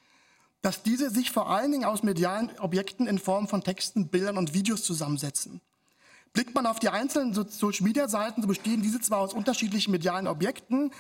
dass 0.63 0.81
diese 0.81 1.12
sich 1.12 1.29
vor 1.29 1.51
allen 1.51 1.72
Dingen 1.72 1.86
aus 1.86 2.01
medialen 2.01 2.50
Objekten 2.57 3.05
in 3.05 3.19
Form 3.19 3.48
von 3.48 3.63
Texten, 3.63 4.07
Bildern 4.07 4.38
und 4.39 4.55
Videos 4.55 4.83
zusammensetzen. 4.83 5.62
Blickt 6.33 6.55
man 6.55 6.65
auf 6.65 6.79
die 6.79 6.89
einzelnen 6.89 7.33
Social-Media-Seiten, 7.33 8.41
so 8.41 8.47
bestehen 8.47 8.81
diese 8.81 8.99
zwar 8.99 9.19
aus 9.19 9.33
unterschiedlichen 9.33 9.91
medialen 9.91 10.27
Objekten, 10.27 10.91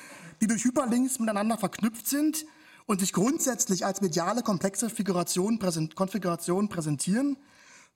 die 0.41 0.47
durch 0.47 0.63
Hyperlinks 0.63 1.19
miteinander 1.19 1.57
verknüpft 1.57 2.07
sind 2.07 2.45
und 2.85 2.99
sich 2.99 3.13
grundsätzlich 3.13 3.85
als 3.85 4.01
mediale 4.01 4.43
komplexe 4.43 4.89
Konfiguration 4.89 6.69
präsentieren, 6.69 7.37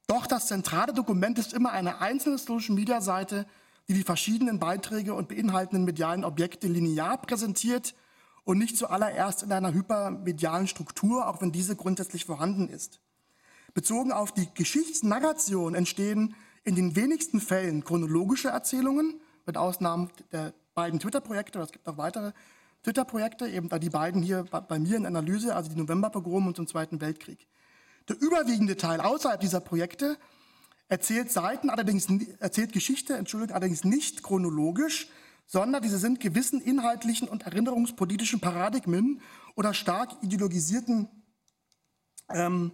doch 0.08 0.26
das 0.26 0.48
zentrale 0.48 0.94
Dokument 0.94 1.38
ist 1.38 1.54
immer 1.54 1.72
eine 1.72 2.02
einzelne 2.02 2.38
Social-Media-Seite 2.38 3.46
die 3.88 3.94
die 3.94 4.04
verschiedenen 4.04 4.60
Beiträge 4.60 5.14
und 5.14 5.30
beinhaltenden 5.30 5.86
medialen 5.86 6.26
Objekte 6.26 6.68
linear 6.68 7.22
präsentiert 7.22 7.96
und 8.44 8.58
nicht 8.58 8.78
zuallererst 8.78 9.44
in 9.44 9.52
einer 9.52 9.74
hypermedialen 9.74 10.68
Struktur, 10.68 11.28
auch 11.28 11.42
wenn 11.42 11.52
diese 11.52 11.76
grundsätzlich 11.76 12.26
vorhanden 12.26 12.68
ist. 12.68 13.00
Bezogen 13.74 14.12
auf 14.12 14.34
die 14.34 14.48
Geschichtsnarration 14.54 15.76
entstehen 15.76 16.36
in 16.68 16.76
den 16.76 16.98
wenigsten 16.98 17.40
Fällen 17.40 17.86
chronologische 17.86 18.50
Erzählungen, 18.50 19.22
mit 19.46 19.56
Ausnahme 19.56 20.10
der 20.34 20.54
beiden 20.74 21.00
Twitter-Projekte, 21.00 21.60
es 21.60 21.72
gibt 21.72 21.88
auch 21.88 21.98
weitere 21.98 22.34
Twitter-Projekte, 22.84 23.48
eben 23.48 23.70
die 23.80 23.90
beiden 23.90 24.22
hier 24.22 24.44
bei 24.44 24.78
mir 24.78 24.98
in 24.98 25.06
Analyse, 25.06 25.56
also 25.56 25.70
die 25.70 25.78
Novemberpogrom 25.78 26.46
und 26.46 26.58
den 26.58 26.68
Zweiten 26.68 27.00
Weltkrieg. 27.00 27.48
Der 28.10 28.22
überwiegende 28.22 28.76
Teil 28.76 29.00
außerhalb 29.00 29.40
dieser 29.40 29.62
Projekte 29.62 30.18
erzählt 30.90 31.32
Seiten 31.32 31.70
allerdings 31.70 32.08
erzählt 32.40 32.74
Geschichte, 32.74 33.16
Entschuldigung, 33.16 33.56
allerdings 33.56 33.86
nicht 33.86 34.22
chronologisch, 34.22 35.08
sondern 35.46 35.82
diese 35.82 35.98
sind 35.98 36.20
gewissen 36.20 36.60
inhaltlichen 36.60 37.30
und 37.30 37.44
erinnerungspolitischen 37.44 38.42
Paradigmen 38.42 39.22
oder 39.56 39.74
stark 39.74 40.18
ideologisierten 40.22 41.08
ähm, 42.30 42.74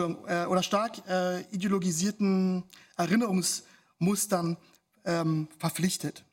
äh, 0.00 0.46
oder 0.46 0.62
stark 0.62 1.06
äh, 1.08 1.42
ideologisierten 1.50 2.64
Erinnerungsmustern 2.96 4.56
ähm, 5.04 5.48
verpflichtet. 5.58 6.24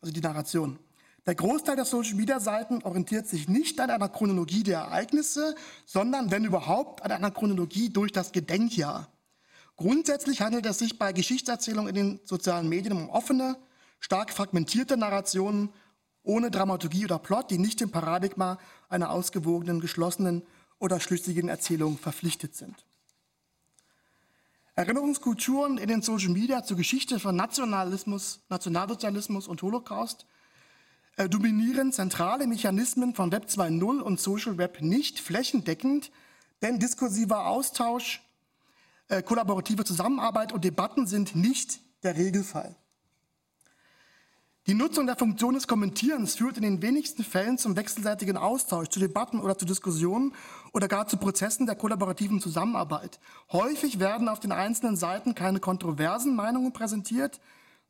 Also 0.00 0.12
die 0.12 0.20
Narration. 0.20 0.78
Der 1.26 1.34
Großteil 1.34 1.76
der 1.76 1.84
Social-Media-Seiten 1.84 2.82
orientiert 2.84 3.26
sich 3.26 3.48
nicht 3.48 3.78
an 3.80 3.90
einer 3.90 4.08
Chronologie 4.08 4.62
der 4.62 4.78
Ereignisse, 4.78 5.54
sondern, 5.84 6.30
wenn 6.30 6.44
überhaupt, 6.44 7.02
an 7.02 7.12
einer 7.12 7.30
Chronologie 7.30 7.90
durch 7.90 8.12
das 8.12 8.32
Gedenkjahr. 8.32 9.08
Grundsätzlich 9.76 10.40
handelt 10.40 10.64
es 10.64 10.78
sich 10.78 10.98
bei 10.98 11.12
Geschichtserzählungen 11.12 11.94
in 11.94 11.94
den 11.94 12.20
sozialen 12.24 12.68
Medien 12.68 12.94
um 12.94 13.10
offene, 13.10 13.56
stark 14.00 14.32
fragmentierte 14.32 14.96
Narrationen 14.96 15.68
ohne 16.22 16.50
Dramaturgie 16.50 17.04
oder 17.04 17.18
Plot, 17.18 17.50
die 17.50 17.58
nicht 17.58 17.80
dem 17.80 17.90
Paradigma 17.90 18.58
einer 18.88 19.10
ausgewogenen, 19.10 19.80
geschlossenen 19.80 20.42
oder 20.78 20.98
schlüssigen 20.98 21.48
Erzählung 21.48 21.98
verpflichtet 21.98 22.56
sind. 22.56 22.87
Erinnerungskulturen 24.78 25.76
in 25.76 25.88
den 25.88 26.02
Social 26.02 26.28
Media 26.28 26.62
zur 26.62 26.76
Geschichte 26.76 27.18
von 27.18 27.34
Nationalismus, 27.34 28.42
Nationalsozialismus 28.48 29.48
und 29.48 29.60
Holocaust 29.60 30.24
äh, 31.16 31.28
dominieren 31.28 31.92
zentrale 31.92 32.46
Mechanismen 32.46 33.12
von 33.12 33.32
Web 33.32 33.46
2.0 33.46 33.98
und 33.98 34.20
Social 34.20 34.56
Web 34.56 34.80
nicht 34.80 35.18
flächendeckend, 35.18 36.12
denn 36.62 36.78
diskursiver 36.78 37.48
Austausch, 37.48 38.22
äh, 39.08 39.20
kollaborative 39.20 39.82
Zusammenarbeit 39.82 40.52
und 40.52 40.62
Debatten 40.62 41.08
sind 41.08 41.34
nicht 41.34 41.80
der 42.04 42.16
Regelfall. 42.16 42.76
Die 44.68 44.74
Nutzung 44.74 45.06
der 45.06 45.16
Funktion 45.16 45.54
des 45.54 45.66
Kommentierens 45.66 46.34
führt 46.34 46.58
in 46.58 46.62
den 46.62 46.82
wenigsten 46.82 47.24
Fällen 47.24 47.56
zum 47.56 47.74
wechselseitigen 47.74 48.36
Austausch, 48.36 48.88
zu 48.88 49.00
Debatten 49.00 49.40
oder 49.40 49.56
zu 49.56 49.64
Diskussionen 49.64 50.34
oder 50.74 50.88
gar 50.88 51.08
zu 51.08 51.16
Prozessen 51.16 51.64
der 51.64 51.74
kollaborativen 51.74 52.38
Zusammenarbeit. 52.38 53.18
Häufig 53.50 53.98
werden 53.98 54.28
auf 54.28 54.40
den 54.40 54.52
einzelnen 54.52 54.98
Seiten 54.98 55.34
keine 55.34 55.58
kontroversen 55.58 56.36
Meinungen 56.36 56.74
präsentiert, 56.74 57.40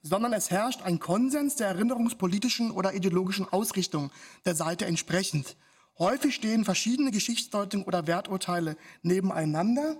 sondern 0.02 0.32
es 0.32 0.52
herrscht 0.52 0.82
ein 0.82 1.00
Konsens 1.00 1.56
der 1.56 1.66
erinnerungspolitischen 1.66 2.70
oder 2.70 2.94
ideologischen 2.94 3.48
Ausrichtung 3.48 4.12
der 4.44 4.54
Seite 4.54 4.86
entsprechend. 4.86 5.56
Häufig 5.98 6.32
stehen 6.32 6.64
verschiedene 6.64 7.10
Geschichtsdeutungen 7.10 7.88
oder 7.88 8.06
Werturteile 8.06 8.76
nebeneinander. 9.02 9.96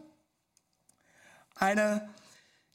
Eine 1.56 2.08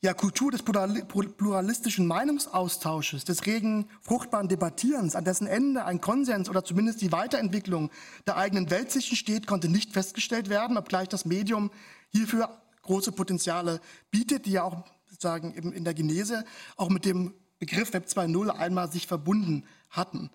ja, 0.03 0.13
Kultur 0.13 0.51
des 0.51 0.63
pluralistischen 0.63 2.05
Meinungsaustausches, 2.05 3.23
des 3.23 3.45
regen, 3.45 3.87
fruchtbaren 4.01 4.49
Debattierens, 4.49 5.15
an 5.15 5.23
dessen 5.23 5.47
Ende 5.47 5.85
ein 5.85 6.01
Konsens 6.01 6.49
oder 6.49 6.65
zumindest 6.65 6.99
die 7.01 7.13
Weiterentwicklung 7.13 7.89
der 8.27 8.35
eigenen 8.35 8.69
Weltsichten 8.69 9.15
steht, 9.15 9.47
konnte 9.47 9.69
nicht 9.69 9.93
festgestellt 9.93 10.49
werden, 10.49 10.77
obgleich 10.77 11.07
das 11.07 11.23
Medium 11.23 11.71
hierfür 12.09 12.49
große 12.81 13.13
Potenziale 13.13 13.79
bietet, 14.11 14.45
die 14.45 14.51
ja 14.51 14.63
auch 14.63 14.83
sozusagen 15.09 15.55
eben 15.55 15.71
in 15.71 15.85
der 15.85 15.93
Genese 15.93 16.43
auch 16.75 16.89
mit 16.89 17.05
dem 17.05 17.33
Begriff 17.59 17.93
Web 17.93 18.07
2.0 18.07 18.49
einmal 18.49 18.91
sich 18.91 19.07
verbunden 19.07 19.63
hatten. 19.89 20.29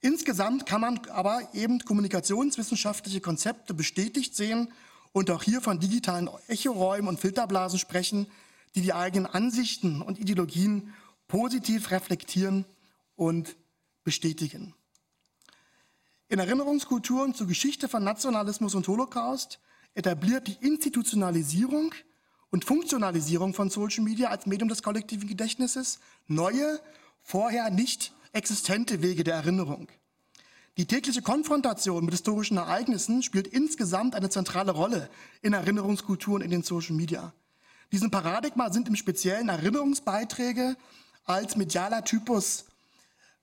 Insgesamt 0.00 0.66
kann 0.66 0.80
man 0.80 0.98
aber 1.10 1.42
eben 1.52 1.78
kommunikationswissenschaftliche 1.78 3.20
Konzepte 3.20 3.72
bestätigt 3.72 4.34
sehen 4.34 4.72
und 5.12 5.30
auch 5.30 5.44
hier 5.44 5.60
von 5.60 5.78
digitalen 5.78 6.28
Echoräumen 6.48 7.06
und 7.06 7.20
Filterblasen 7.20 7.78
sprechen, 7.78 8.26
die 8.74 8.82
die 8.82 8.92
eigenen 8.92 9.26
Ansichten 9.26 10.02
und 10.02 10.18
Ideologien 10.18 10.94
positiv 11.28 11.90
reflektieren 11.90 12.64
und 13.16 13.56
bestätigen. 14.04 14.74
In 16.28 16.38
Erinnerungskulturen 16.38 17.34
zur 17.34 17.46
Geschichte 17.46 17.88
von 17.88 18.02
Nationalismus 18.02 18.74
und 18.74 18.88
Holocaust 18.88 19.60
etabliert 19.94 20.48
die 20.48 20.56
Institutionalisierung 20.66 21.94
und 22.50 22.64
Funktionalisierung 22.64 23.54
von 23.54 23.70
Social 23.70 24.04
Media 24.04 24.28
als 24.28 24.46
Medium 24.46 24.68
des 24.68 24.82
kollektiven 24.82 25.28
Gedächtnisses 25.28 26.00
neue, 26.26 26.80
vorher 27.22 27.70
nicht 27.70 28.14
existente 28.32 29.02
Wege 29.02 29.24
der 29.24 29.34
Erinnerung. 29.34 29.88
Die 30.78 30.86
tägliche 30.86 31.20
Konfrontation 31.20 32.04
mit 32.04 32.14
historischen 32.14 32.56
Ereignissen 32.56 33.22
spielt 33.22 33.46
insgesamt 33.46 34.14
eine 34.14 34.30
zentrale 34.30 34.72
Rolle 34.72 35.10
in 35.42 35.52
Erinnerungskulturen 35.52 36.40
in 36.40 36.50
den 36.50 36.62
Social 36.62 36.96
Media. 36.96 37.34
Diesem 37.92 38.10
Paradigma 38.10 38.72
sind 38.72 38.88
im 38.88 38.96
Speziellen 38.96 39.50
Erinnerungsbeiträge 39.50 40.76
als 41.26 41.56
medialer 41.56 42.02
Typus 42.04 42.64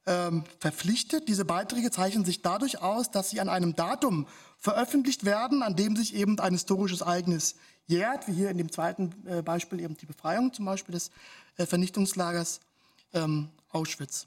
ähm, 0.07 0.43
verpflichtet. 0.59 1.27
Diese 1.27 1.45
Beiträge 1.45 1.91
zeichnen 1.91 2.25
sich 2.25 2.41
dadurch 2.41 2.81
aus, 2.81 3.11
dass 3.11 3.29
sie 3.29 3.39
an 3.41 3.47
einem 3.47 3.75
Datum 3.75 4.25
veröffentlicht 4.57 5.23
werden, 5.23 5.61
an 5.61 5.75
dem 5.75 5.95
sich 5.95 6.15
eben 6.15 6.39
ein 6.39 6.53
historisches 6.53 7.01
Ereignis 7.01 7.55
jährt, 7.85 8.27
wie 8.27 8.33
hier 8.33 8.49
in 8.49 8.57
dem 8.57 8.71
zweiten 8.71 9.13
äh, 9.27 9.43
Beispiel 9.43 9.79
eben 9.79 9.95
die 9.95 10.07
Befreiung 10.07 10.51
zum 10.51 10.65
Beispiel 10.65 10.93
des 10.93 11.11
äh, 11.57 11.67
Vernichtungslagers 11.67 12.59
ähm, 13.13 13.49
Auschwitz. 13.69 14.25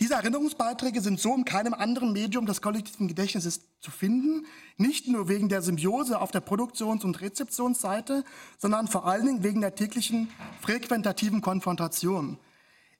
Diese 0.00 0.14
Erinnerungsbeiträge 0.14 1.00
sind 1.00 1.20
so 1.20 1.34
in 1.34 1.44
keinem 1.44 1.72
anderen 1.72 2.12
Medium 2.12 2.46
des 2.46 2.60
kollektiven 2.60 3.06
Gedächtnisses 3.06 3.60
zu 3.80 3.92
finden, 3.92 4.44
nicht 4.76 5.06
nur 5.06 5.28
wegen 5.28 5.48
der 5.48 5.62
Symbiose 5.62 6.20
auf 6.20 6.32
der 6.32 6.40
Produktions- 6.40 7.04
und 7.04 7.20
Rezeptionsseite, 7.20 8.24
sondern 8.58 8.88
vor 8.88 9.06
allen 9.06 9.26
Dingen 9.26 9.44
wegen 9.44 9.60
der 9.60 9.76
täglichen 9.76 10.28
frequentativen 10.60 11.40
Konfrontation. 11.42 12.38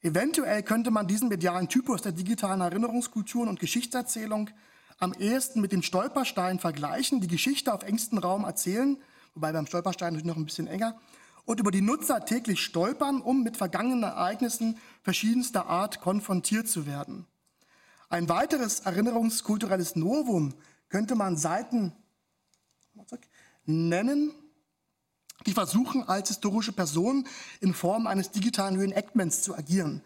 Eventuell 0.03 0.63
könnte 0.63 0.93
man 0.93 1.09
diesen 1.09 1.29
medialen 1.29 1.69
Typus 1.69 2.03
der 2.03 2.13
digitalen 2.13 2.61
Erinnerungskulturen 2.61 3.49
und 3.49 3.59
Geschichtserzählung 3.59 4.51
am 4.99 5.15
ehesten 5.15 5.61
mit 5.61 5.73
dem 5.73 5.83
Stolperstein 5.83 6.61
vergleichen, 6.61 7.21
die 7.21 7.27
Geschichte 7.27 7.75
auf 7.75 7.83
engstem 7.83 8.19
Raum 8.19 8.45
erzählen, 8.45 8.99
wobei 9.35 9.51
beim 9.51 9.67
Stolperstein 9.67 10.15
noch 10.25 10.37
ein 10.37 10.45
bisschen 10.45 10.69
enger, 10.69 10.97
und 11.45 11.61
über 11.61 11.71
die 11.71 11.81
Nutzer 11.81 12.25
täglich 12.25 12.63
stolpern, 12.63 13.21
um 13.21 13.43
mit 13.43 13.57
vergangenen 13.57 14.03
Ereignissen 14.03 14.79
verschiedenster 15.03 15.67
Art 15.67 16.01
konfrontiert 16.01 16.69
zu 16.69 16.87
werden. 16.87 17.27
Ein 18.09 18.29
weiteres 18.29 18.81
erinnerungskulturelles 18.81 19.97
Novum 19.97 20.55
könnte 20.89 21.15
man 21.15 21.37
Seiten 21.37 21.93
nennen, 23.65 24.33
die 25.47 25.53
versuchen, 25.53 26.05
als 26.05 26.29
historische 26.29 26.73
Person 26.73 27.27
in 27.61 27.75
Form 27.75 28.07
eines 28.07 28.31
digitalen 28.31 28.79
Reenactments 28.79 29.43
zu 29.43 29.55
agieren. 29.57 30.03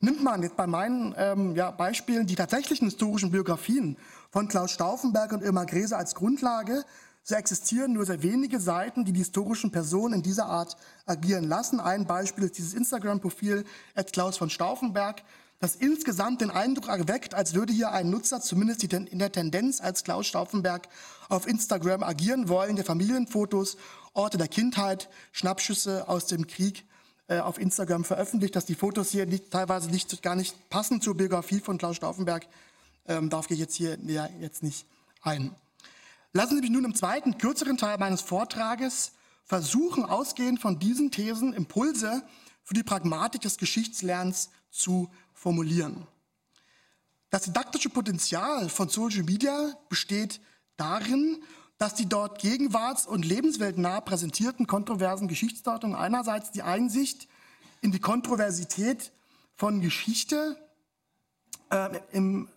Nimmt 0.00 0.22
man 0.22 0.42
jetzt 0.42 0.56
bei 0.56 0.66
meinen 0.66 1.14
ähm, 1.18 1.54
ja, 1.54 1.70
Beispielen 1.70 2.26
die 2.26 2.34
tatsächlichen 2.34 2.86
historischen 2.88 3.30
Biografien 3.30 3.98
von 4.30 4.48
Klaus 4.48 4.70
Stauffenberg 4.70 5.32
und 5.32 5.42
Irma 5.42 5.64
Gräse 5.64 5.96
als 5.96 6.14
Grundlage, 6.14 6.84
so 7.22 7.34
existieren 7.34 7.92
nur 7.92 8.06
sehr 8.06 8.22
wenige 8.22 8.60
Seiten, 8.60 9.04
die 9.04 9.12
die 9.12 9.20
historischen 9.20 9.70
Personen 9.70 10.14
in 10.14 10.22
dieser 10.22 10.46
Art 10.46 10.76
agieren 11.06 11.44
lassen. 11.44 11.80
Ein 11.80 12.06
Beispiel 12.06 12.44
ist 12.44 12.58
dieses 12.58 12.74
Instagram-Profil 12.74 13.64
Klaus 14.12 14.36
von 14.36 14.50
Stauffenberg, 14.50 15.22
das 15.60 15.76
insgesamt 15.76 16.40
den 16.40 16.50
Eindruck 16.50 16.88
erweckt, 16.88 17.34
als 17.34 17.54
würde 17.54 17.72
hier 17.72 17.92
ein 17.92 18.08
Nutzer 18.08 18.40
zumindest 18.40 18.82
in 18.82 19.18
der 19.18 19.30
Tendenz 19.30 19.80
als 19.80 20.04
Klaus 20.04 20.26
Stauffenberg 20.26 20.88
auf 21.28 21.46
Instagram 21.46 22.02
agieren 22.02 22.48
wollen, 22.48 22.76
der 22.76 22.84
Familienfotos, 22.84 23.76
Orte 24.14 24.38
der 24.38 24.48
Kindheit, 24.48 25.10
Schnappschüsse 25.32 26.08
aus 26.08 26.26
dem 26.26 26.46
Krieg 26.46 26.86
äh, 27.28 27.38
auf 27.38 27.58
Instagram 27.58 28.04
veröffentlicht, 28.04 28.56
dass 28.56 28.64
die 28.64 28.74
Fotos 28.74 29.10
hier 29.10 29.26
nicht, 29.26 29.50
teilweise 29.50 29.90
nicht, 29.90 30.22
gar 30.22 30.34
nicht 30.34 30.70
passen 30.70 31.02
zur 31.02 31.16
Biografie 31.16 31.60
von 31.60 31.76
Klaus 31.76 31.96
Stauffenberg, 31.96 32.46
ähm, 33.06 33.28
darauf 33.28 33.46
gehe 33.46 33.54
ich 33.54 33.60
jetzt 33.60 33.76
hier 33.76 33.98
näher 33.98 34.30
jetzt 34.40 34.62
nicht 34.62 34.86
ein. 35.22 35.54
Lassen 36.32 36.54
Sie 36.54 36.60
mich 36.60 36.70
nun 36.70 36.84
im 36.84 36.94
zweiten, 36.94 37.38
kürzeren 37.38 37.76
Teil 37.76 37.98
meines 37.98 38.20
Vortrages 38.20 39.12
versuchen, 39.44 40.04
ausgehend 40.04 40.60
von 40.60 40.78
diesen 40.78 41.10
Thesen 41.10 41.52
Impulse 41.52 42.22
für 42.62 42.74
die 42.74 42.84
Pragmatik 42.84 43.40
des 43.40 43.58
Geschichtslernens 43.58 44.50
zu 44.70 45.10
formulieren. 45.32 46.06
Das 47.30 47.42
didaktische 47.42 47.90
Potenzial 47.90 48.68
von 48.68 48.88
Social 48.88 49.24
Media 49.24 49.74
besteht 49.88 50.40
darin, 50.76 51.42
dass 51.78 51.94
die 51.94 52.08
dort 52.08 52.40
gegenwarts- 52.40 53.06
und 53.06 53.24
lebensweltnah 53.24 54.00
präsentierten 54.00 54.66
kontroversen 54.66 55.28
Geschichtsdeutungen 55.28 55.96
einerseits 55.96 56.52
die 56.52 56.62
Einsicht 56.62 57.26
in 57.80 57.90
die 57.90 58.00
Kontroversität 58.00 59.12
von 59.56 59.80
Geschichte 59.80 60.56
äh, 61.70 62.00
im 62.12 62.48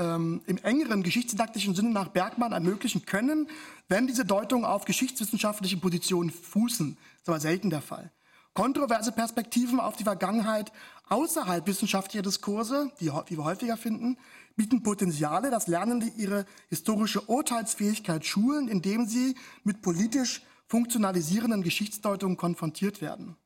ähm, 0.00 0.40
im 0.46 0.56
engeren 0.58 1.02
geschichtsdidaktischen 1.02 1.74
Sinne 1.74 1.90
nach 1.90 2.08
Bergmann 2.08 2.52
ermöglichen 2.52 3.04
können, 3.04 3.48
wenn 3.88 4.06
diese 4.06 4.24
Deutungen 4.24 4.64
auf 4.64 4.86
geschichtswissenschaftlichen 4.86 5.80
Positionen 5.80 6.30
fußen. 6.30 6.96
Das 6.96 7.22
ist 7.22 7.28
aber 7.28 7.40
selten 7.40 7.70
der 7.70 7.82
Fall. 7.82 8.10
kontroverse 8.54 9.12
Perspektiven 9.12 9.78
auf 9.78 9.96
die 9.96 10.04
Vergangenheit 10.04 10.72
außerhalb 11.08 11.66
wissenschaftlicher 11.66 12.22
Diskurse, 12.22 12.90
die, 13.00 13.10
die 13.28 13.36
wir 13.36 13.44
häufiger 13.44 13.76
finden, 13.76 14.16
bieten 14.56 14.82
Potenziale, 14.82 15.50
dass 15.50 15.66
Lernende 15.66 16.06
ihre 16.16 16.46
historische 16.68 17.20
Urteilsfähigkeit 17.20 18.24
schulen, 18.24 18.68
indem 18.68 19.06
sie 19.06 19.36
mit 19.64 19.82
politisch 19.82 20.42
funktionalisierenden 20.66 21.62
Geschichtsdeutungen 21.62 22.36
konfrontiert 22.36 23.02
werden. 23.02 23.36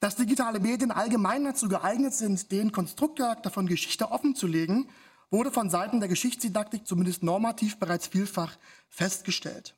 Dass 0.00 0.16
digitale 0.16 0.60
Medien 0.60 0.90
allgemein 0.90 1.44
dazu 1.44 1.68
geeignet 1.68 2.14
sind, 2.14 2.50
den 2.50 2.72
Konstruktcharakter 2.72 3.50
von 3.50 3.66
Geschichte 3.66 4.10
offenzulegen, 4.10 4.88
wurde 5.32 5.50
von 5.50 5.70
Seiten 5.70 5.98
der 5.98 6.10
Geschichtsdidaktik 6.10 6.86
zumindest 6.86 7.22
normativ 7.22 7.78
bereits 7.78 8.06
vielfach 8.06 8.56
festgestellt. 8.88 9.74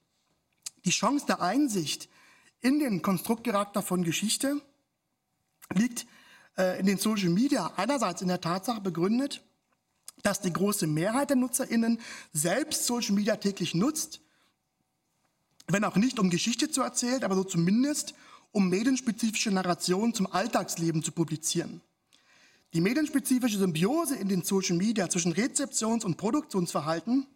Die 0.84 0.90
Chance 0.90 1.26
der 1.26 1.40
Einsicht 1.40 2.08
in 2.60 2.80
den 2.80 3.00
Konstruktcharakter 3.02 3.80
von 3.80 4.02
Geschichte 4.02 4.60
liegt 5.72 6.06
äh, 6.58 6.78
in 6.80 6.86
den 6.86 6.98
Social 6.98 7.30
Media 7.30 7.72
einerseits 7.76 8.20
in 8.20 8.28
der 8.28 8.40
Tatsache 8.40 8.80
begründet, 8.80 9.42
dass 10.22 10.40
die 10.40 10.52
große 10.52 10.86
Mehrheit 10.86 11.30
der 11.30 11.36
NutzerInnen 11.36 12.00
selbst 12.32 12.86
Social 12.86 13.14
Media 13.14 13.36
täglich 13.36 13.74
nutzt, 13.74 14.20
wenn 15.68 15.84
auch 15.84 15.96
nicht 15.96 16.18
um 16.18 16.30
Geschichte 16.30 16.70
zu 16.70 16.82
erzählen, 16.82 17.22
aber 17.22 17.36
so 17.36 17.44
zumindest 17.44 18.14
um 18.50 18.68
medienspezifische 18.68 19.50
Narrationen 19.50 20.14
zum 20.14 20.26
Alltagsleben 20.32 21.02
zu 21.02 21.12
publizieren. 21.12 21.80
Die 22.74 22.80
medienspezifische 22.80 23.58
Symbiose 23.58 24.16
in 24.16 24.28
den 24.28 24.42
Social 24.42 24.76
Media 24.76 25.08
zwischen 25.08 25.32
Rezeptions- 25.32 26.04
und 26.04 26.16
Produktionsverhalten 26.16 27.28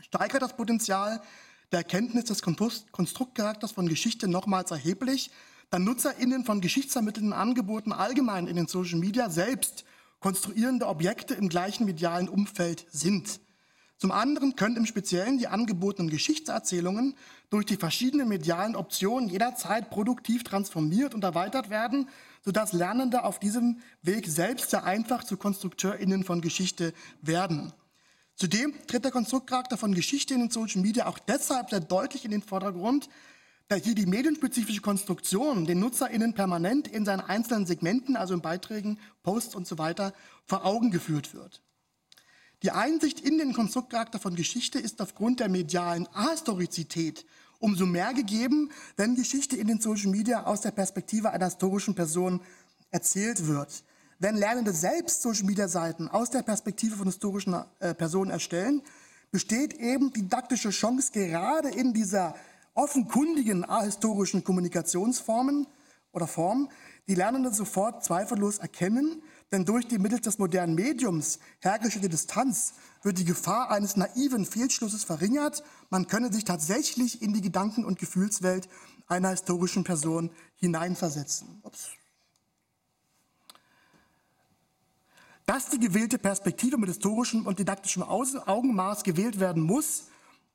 steigert 0.00 0.40
das 0.40 0.56
Potenzial 0.56 1.20
der 1.72 1.80
Erkenntnis 1.80 2.24
des 2.24 2.40
Konstruktcharakters 2.40 3.72
von 3.72 3.86
Geschichte 3.86 4.28
nochmals 4.28 4.70
erheblich, 4.70 5.30
da 5.68 5.78
NutzerInnen 5.78 6.46
von 6.46 6.62
geschichtsvermittelnden 6.62 7.34
Angeboten 7.34 7.92
allgemein 7.92 8.46
in 8.46 8.56
den 8.56 8.66
Social 8.66 8.98
Media 8.98 9.28
selbst 9.28 9.84
konstruierende 10.20 10.86
Objekte 10.86 11.34
im 11.34 11.50
gleichen 11.50 11.84
medialen 11.84 12.30
Umfeld 12.30 12.86
sind. 12.90 13.40
Zum 14.02 14.10
anderen 14.10 14.56
können 14.56 14.78
im 14.78 14.86
Speziellen 14.86 15.38
die 15.38 15.46
angebotenen 15.46 16.10
Geschichtserzählungen 16.10 17.14
durch 17.50 17.66
die 17.66 17.76
verschiedenen 17.76 18.26
medialen 18.26 18.74
Optionen 18.74 19.28
jederzeit 19.28 19.90
produktiv 19.90 20.42
transformiert 20.42 21.14
und 21.14 21.22
erweitert 21.22 21.70
werden, 21.70 22.08
sodass 22.44 22.72
Lernende 22.72 23.22
auf 23.22 23.38
diesem 23.38 23.78
Weg 24.02 24.26
selbst 24.26 24.70
sehr 24.70 24.82
einfach 24.82 25.22
zu 25.22 25.36
KonstrukteurInnen 25.36 26.24
von 26.24 26.40
Geschichte 26.40 26.92
werden. 27.20 27.72
Zudem 28.34 28.74
tritt 28.88 29.04
der 29.04 29.12
Konstruktcharakter 29.12 29.78
von 29.78 29.94
Geschichte 29.94 30.34
in 30.34 30.40
den 30.40 30.50
Social 30.50 30.82
Media 30.82 31.06
auch 31.06 31.20
deshalb 31.20 31.70
sehr 31.70 31.78
deutlich 31.78 32.24
in 32.24 32.32
den 32.32 32.42
Vordergrund, 32.42 33.08
da 33.68 33.76
hier 33.76 33.94
die 33.94 34.06
medienspezifische 34.06 34.80
Konstruktion 34.80 35.64
den 35.64 35.78
NutzerInnen 35.78 36.34
permanent 36.34 36.88
in 36.88 37.04
seinen 37.04 37.20
einzelnen 37.20 37.66
Segmenten, 37.66 38.16
also 38.16 38.34
in 38.34 38.40
Beiträgen, 38.40 38.98
Posts 39.22 39.54
und 39.54 39.68
so 39.68 39.78
weiter, 39.78 40.12
vor 40.44 40.66
Augen 40.66 40.90
geführt 40.90 41.34
wird. 41.34 41.62
Die 42.62 42.70
Einsicht 42.70 43.18
in 43.20 43.38
den 43.38 43.54
Konstruktcharakter 43.54 44.20
von 44.20 44.36
Geschichte 44.36 44.78
ist 44.78 45.00
aufgrund 45.02 45.40
der 45.40 45.48
medialen 45.48 46.06
Ahistorizität 46.14 47.26
umso 47.58 47.86
mehr 47.86 48.14
gegeben, 48.14 48.70
wenn 48.96 49.16
Geschichte 49.16 49.56
in 49.56 49.66
den 49.66 49.80
Social 49.80 50.10
Media 50.10 50.44
aus 50.44 50.60
der 50.60 50.70
Perspektive 50.70 51.30
einer 51.30 51.46
historischen 51.46 51.94
Person 51.94 52.40
erzählt 52.90 53.46
wird. 53.46 53.84
Wenn 54.18 54.36
Lernende 54.36 54.72
selbst 54.72 55.22
Social 55.22 55.44
Media 55.44 55.66
Seiten 55.66 56.08
aus 56.08 56.30
der 56.30 56.42
Perspektive 56.42 56.96
von 56.96 57.06
historischen 57.06 57.56
äh, 57.80 57.94
Personen 57.94 58.30
erstellen, 58.30 58.82
besteht 59.32 59.74
eben 59.74 60.12
didaktische 60.12 60.70
Chance 60.70 61.10
gerade 61.12 61.68
in 61.68 61.92
dieser 61.92 62.34
offenkundigen 62.74 63.64
ahistorischen 63.64 64.44
Kommunikationsformen 64.44 65.66
oder 66.12 66.28
Form, 66.28 66.68
die 67.08 67.14
Lernenden 67.16 67.52
sofort 67.52 68.04
zweifellos 68.04 68.58
erkennen, 68.58 69.22
denn 69.52 69.66
durch 69.66 69.86
die 69.86 69.98
mittels 69.98 70.22
des 70.22 70.38
modernen 70.38 70.74
Mediums 70.74 71.38
hergestellte 71.60 72.08
Distanz 72.08 72.72
wird 73.02 73.18
die 73.18 73.26
Gefahr 73.26 73.70
eines 73.70 73.96
naiven 73.96 74.46
Fehlschlusses 74.46 75.04
verringert. 75.04 75.62
Man 75.90 76.06
könne 76.06 76.32
sich 76.32 76.44
tatsächlich 76.44 77.20
in 77.20 77.34
die 77.34 77.42
Gedanken- 77.42 77.84
und 77.84 77.98
Gefühlswelt 77.98 78.68
einer 79.08 79.28
historischen 79.28 79.84
Person 79.84 80.30
hineinversetzen. 80.56 81.60
Ups. 81.62 81.90
Dass 85.44 85.68
die 85.68 85.80
gewählte 85.80 86.18
Perspektive 86.18 86.78
mit 86.78 86.88
historischem 86.88 87.46
und 87.46 87.58
didaktischem 87.58 88.02
Augenmaß 88.02 89.02
gewählt 89.02 89.38
werden 89.38 89.62
muss, 89.62 90.04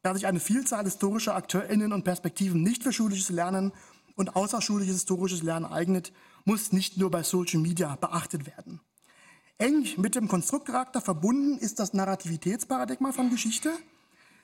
da 0.02 0.14
sich 0.14 0.26
eine 0.26 0.40
Vielzahl 0.40 0.86
historischer 0.86 1.36
AkteurInnen 1.36 1.92
und 1.92 2.04
Perspektiven 2.04 2.64
nicht 2.64 2.84
für 2.84 2.94
schulisches 2.94 3.30
Lernen 3.30 3.74
und 4.16 4.36
außerschulisches 4.36 4.96
historisches 4.96 5.44
Lernen 5.44 5.66
eignet, 5.66 6.14
muss 6.46 6.72
nicht 6.72 6.98
nur 6.98 7.12
bei 7.12 7.24
Social 7.24 7.60
Media 7.60 7.96
beachtet 7.98 8.48
werden. 8.48 8.80
Eng 9.60 9.88
mit 9.98 10.14
dem 10.14 10.28
Konstruktcharakter 10.28 11.02
verbunden 11.02 11.58
ist 11.58 11.80
das 11.80 11.94
Narrativitätsparadigma 11.94 13.12
von 13.12 13.32
Geschichte. 13.32 13.72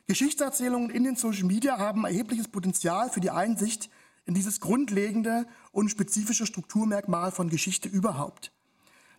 Geschichtserzählungen 0.07 0.89
in 0.89 1.03
den 1.03 1.15
Social 1.15 1.43
Media 1.43 1.77
haben 1.77 2.03
erhebliches 2.03 2.47
Potenzial 2.47 3.11
für 3.11 3.19
die 3.19 3.29
Einsicht 3.29 3.91
in 4.25 4.33
dieses 4.33 4.59
grundlegende 4.59 5.45
und 5.71 5.89
spezifische 5.89 6.47
Strukturmerkmal 6.47 7.31
von 7.31 7.49
Geschichte 7.49 7.89
überhaupt. 7.89 8.51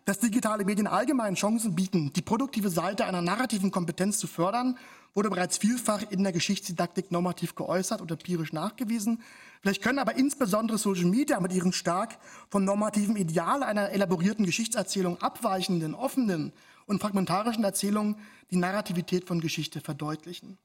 Dass 0.05 0.19
digitale 0.19 0.65
Medien 0.65 0.85
allgemein 0.85 1.33
Chancen 1.33 1.73
bieten, 1.73 2.13
die 2.13 2.21
produktive 2.21 2.69
Seite 2.69 3.05
einer 3.05 3.23
narrativen 3.23 3.71
Kompetenz 3.71 4.19
zu 4.19 4.27
fördern, 4.27 4.77
wurde 5.15 5.31
bereits 5.31 5.57
vielfach 5.57 6.03
in 6.11 6.21
der 6.21 6.31
Geschichtsdidaktik 6.31 7.11
normativ 7.11 7.55
geäußert 7.55 8.01
und 8.01 8.11
empirisch 8.11 8.53
nachgewiesen. 8.53 9.23
Vielleicht 9.61 9.81
können 9.81 9.97
aber 9.97 10.15
insbesondere 10.15 10.77
Social 10.77 11.05
Media 11.05 11.39
mit 11.39 11.53
ihren 11.53 11.73
stark 11.73 12.19
vom 12.49 12.65
normativen 12.65 13.15
Ideal 13.15 13.63
einer 13.63 13.89
elaborierten 13.89 14.45
Geschichtserzählung 14.45 15.19
abweichenden, 15.23 15.95
offenen 15.95 16.53
und 16.85 17.01
fragmentarischen 17.01 17.63
Erzählungen 17.63 18.17
die 18.51 18.57
Narrativität 18.57 19.25
von 19.25 19.41
Geschichte 19.41 19.81
verdeutlichen. 19.81 20.59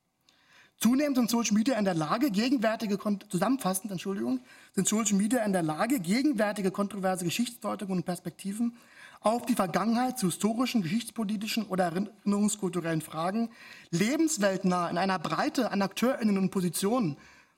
Zunehmend 0.76 1.16
sind 1.16 1.30
Social 1.30 1.54
Media 1.54 1.78
in 1.78 1.86
der 1.86 1.94
Lage, 1.94 2.30
gegenwärtige, 2.30 2.98
zusammenfassend, 3.30 3.90
Entschuldigung, 3.90 4.40
sind 4.74 4.86
Social 4.86 5.16
Media 5.16 5.42
in 5.44 5.52
der 5.52 5.62
Lage, 5.62 6.00
gegenwärtige 6.00 6.70
kontroverse 6.70 7.24
Geschichtsdeutungen 7.24 7.98
und 7.98 8.04
Perspektiven 8.04 8.76
auf 9.20 9.44
die 9.44 9.54
Vergangenheit 9.54 10.18
zu 10.18 10.26
historischen, 10.26 10.82
geschichtspolitischen 10.82 11.64
oder 11.64 11.84
erinnerungskulturellen 11.84 13.02
Fragen 13.02 13.50
lebensweltnah 13.90 14.88
in 14.88 14.96
einer 14.96 15.18
Breite 15.18 15.70
an 15.70 15.82
AkteurInnen 15.82 16.38
und 16.38 16.50
Positionen 16.50 17.16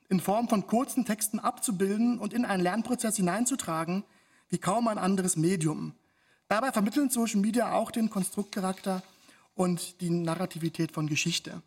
in 0.09 0.20
Form 0.20 0.48
von 0.48 0.66
kurzen 0.66 1.05
Texten 1.05 1.38
abzubilden 1.38 2.18
und 2.18 2.33
in 2.33 2.44
einen 2.44 2.62
Lernprozess 2.62 3.16
hineinzutragen, 3.16 4.05
wie 4.51 4.59
kaum 4.59 4.88
ein 4.88 4.98
anderes 4.98 5.37
Medium. 5.37 5.94
Dabei 6.48 6.72
vermitteln 6.72 7.09
Social 7.09 7.40
Media 7.40 7.72
auch 7.72 7.90
den 7.90 8.11
Konstruktcharakter 8.11 9.03
und 9.55 10.01
die 10.01 10.11
Narrativität 10.11 10.92
von 10.92 11.07
Geschichte. 11.07 11.62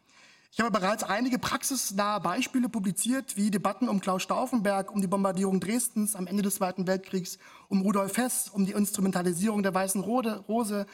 Ich 0.58 0.62
habe 0.62 0.72
bereits 0.72 1.04
einige 1.04 1.38
praxisnahe 1.38 2.22
Beispiele 2.22 2.70
publiziert, 2.70 3.36
wie 3.36 3.52
Debatten 3.52 3.90
um 3.90 4.00
Klaus 4.00 4.24
Stauffenberg, 4.24 4.90
um 4.90 5.02
die 5.02 5.08
Bombardierung 5.08 5.60
Dresdens 5.60 6.16
am 6.16 6.28
Ende 6.28 6.44
des 6.44 6.56
Zweiten 6.56 6.88
Weltkriegs, 6.88 7.40
um 7.68 7.82
Rudolf 7.82 8.16
Hess, 8.16 8.48
um 8.48 8.66
die 8.66 8.72
Instrumentalisierung 8.72 9.64
der 9.64 9.74
Weißen 9.74 10.00
Rose, 10.00 10.86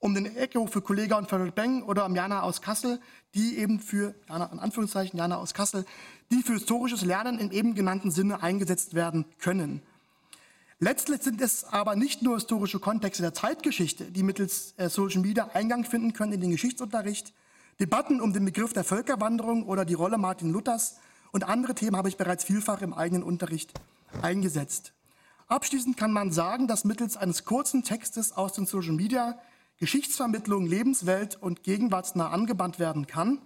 um 0.00 0.12
den 0.12 0.36
Echo 0.36 0.66
für 0.66 0.82
Kollega 0.82 1.16
und 1.16 1.30
Feral 1.30 1.50
Bang 1.50 1.82
oder 1.84 2.04
um 2.04 2.14
Jana 2.14 2.42
aus 2.42 2.60
Kassel, 2.60 3.00
die 3.34 3.56
eben 3.56 3.80
für, 3.80 4.14
Jana, 4.28 4.50
in 4.52 4.58
Anführungszeichen, 4.58 5.18
Jana 5.18 5.38
aus 5.38 5.54
Kassel, 5.54 5.86
die 6.30 6.42
für 6.42 6.52
historisches 6.52 7.02
Lernen 7.02 7.38
im 7.38 7.52
eben 7.52 7.74
genannten 7.74 8.10
Sinne 8.10 8.42
eingesetzt 8.42 8.92
werden 8.92 9.24
können. 9.38 9.80
Letztlich 10.78 11.22
sind 11.22 11.40
es 11.40 11.64
aber 11.64 11.96
nicht 11.96 12.20
nur 12.20 12.34
historische 12.34 12.80
Kontexte 12.80 13.22
der 13.22 13.32
Zeitgeschichte, 13.32 14.12
die 14.12 14.22
mittels 14.22 14.74
äh, 14.76 14.90
Social 14.90 15.22
Media 15.22 15.48
Eingang 15.54 15.86
finden 15.86 16.12
können 16.12 16.34
in 16.34 16.42
den 16.42 16.50
Geschichtsunterricht, 16.50 17.32
Debatten 17.78 18.22
um 18.22 18.32
den 18.32 18.46
Begriff 18.46 18.72
der 18.72 18.84
Völkerwanderung 18.84 19.64
oder 19.64 19.84
die 19.84 19.92
Rolle 19.92 20.16
Martin 20.16 20.50
Luthers 20.50 20.96
und 21.30 21.44
andere 21.44 21.74
Themen 21.74 21.96
habe 21.96 22.08
ich 22.08 22.16
bereits 22.16 22.42
vielfach 22.42 22.80
im 22.80 22.94
eigenen 22.94 23.22
Unterricht 23.22 23.74
eingesetzt. 24.22 24.94
Abschließend 25.46 25.98
kann 25.98 26.10
man 26.10 26.32
sagen, 26.32 26.68
dass 26.68 26.86
mittels 26.86 27.18
eines 27.18 27.44
kurzen 27.44 27.82
Textes 27.82 28.32
aus 28.32 28.54
den 28.54 28.64
Social 28.64 28.94
Media 28.94 29.38
Geschichtsvermittlung 29.78 30.64
lebenswelt- 30.66 31.36
und 31.36 31.64
gegenwartsnah 31.64 32.30
angebannt 32.30 32.78
werden 32.78 33.06
kann. 33.06 33.42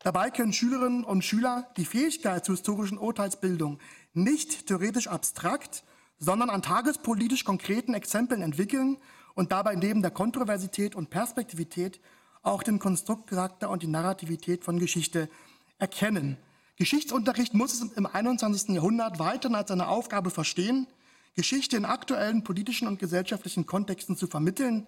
Dabei 0.00 0.30
können 0.30 0.52
Schülerinnen 0.52 1.04
und 1.04 1.22
Schüler 1.22 1.68
die 1.76 1.84
Fähigkeit 1.84 2.44
zur 2.44 2.56
historischen 2.56 2.98
Urteilsbildung 2.98 3.78
nicht 4.12 4.66
theoretisch 4.66 5.06
abstrakt, 5.06 5.84
sondern 6.18 6.50
an 6.50 6.62
tagespolitisch 6.62 7.44
konkreten 7.44 7.94
Exempeln 7.94 8.42
entwickeln 8.42 8.98
und 9.36 9.52
dabei 9.52 9.76
neben 9.76 10.02
der 10.02 10.10
Kontroversität 10.10 10.96
und 10.96 11.10
Perspektivität 11.10 12.00
auch 12.42 12.62
den 12.62 12.78
Konstruktcharakter 12.78 13.70
und 13.70 13.82
die 13.82 13.88
Narrativität 13.88 14.64
von 14.64 14.78
Geschichte 14.78 15.28
erkennen. 15.78 16.36
Geschichtsunterricht 16.76 17.54
muss 17.54 17.72
es 17.72 17.80
im 17.80 18.06
21. 18.06 18.70
Jahrhundert 18.70 19.18
weiterhin 19.18 19.56
als 19.56 19.68
seine 19.68 19.88
Aufgabe 19.88 20.30
verstehen, 20.30 20.86
Geschichte 21.34 21.76
in 21.76 21.84
aktuellen 21.84 22.44
politischen 22.44 22.88
und 22.88 22.98
gesellschaftlichen 22.98 23.66
Kontexten 23.66 24.16
zu 24.16 24.26
vermitteln. 24.26 24.86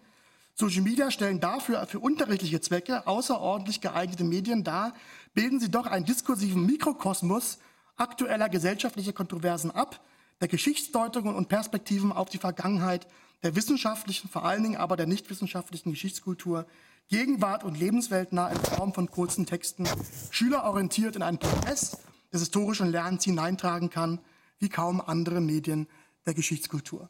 Social 0.55 0.83
Media 0.83 1.11
stellen 1.11 1.41
dafür 1.41 1.87
für 1.87 2.01
unterrichtliche 2.01 2.61
Zwecke 2.61 3.07
außerordentlich 3.07 3.81
geeignete 3.81 4.25
Medien 4.25 4.65
dar, 4.65 4.95
bilden 5.35 5.61
sie 5.61 5.71
doch 5.71 5.87
einen 5.87 6.05
diskursiven 6.05 6.67
Mikrokosmos 6.67 7.59
aktueller 7.97 8.49
gesellschaftlicher 8.49 9.13
Kontroversen 9.13 9.71
ab, 9.71 10.01
der 10.41 10.49
Geschichtsdeutungen 10.49 11.35
und 11.35 11.49
Perspektiven 11.49 12.13
auf 12.13 12.31
die 12.31 12.39
Vergangenheit, 12.39 13.07
der 13.43 13.55
wissenschaftlichen, 13.57 14.29
vor 14.29 14.45
allen 14.45 14.63
Dingen 14.63 14.77
aber 14.77 14.97
der 14.97 15.07
nichtwissenschaftlichen 15.07 15.91
Geschichtskultur, 15.91 16.67
Gegenwart 17.11 17.65
und 17.65 17.77
lebensweltnah 17.77 18.51
in 18.51 18.59
Form 18.59 18.95
von 18.95 19.11
kurzen 19.11 19.45
Texten, 19.45 19.85
schülerorientiert 20.31 21.17
in 21.17 21.23
einen 21.23 21.39
Prozess 21.39 21.99
des 22.33 22.43
historischen 22.43 22.89
Lernens 22.89 23.25
hineintragen 23.25 23.91
kann, 23.91 24.21
wie 24.61 24.69
kaum 24.69 25.01
andere 25.01 25.41
Medien 25.41 25.89
der 26.25 26.35
Geschichtskultur. 26.35 27.09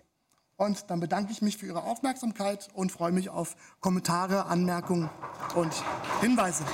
Und 0.56 0.90
dann 0.90 1.00
bedanke 1.00 1.32
ich 1.32 1.42
mich 1.42 1.58
für 1.58 1.66
Ihre 1.66 1.82
Aufmerksamkeit 1.82 2.68
und 2.72 2.90
freue 2.90 3.12
mich 3.12 3.28
auf 3.28 3.56
Kommentare, 3.80 4.46
Anmerkungen 4.46 5.10
und 5.54 5.72
Hinweise. 6.22 6.64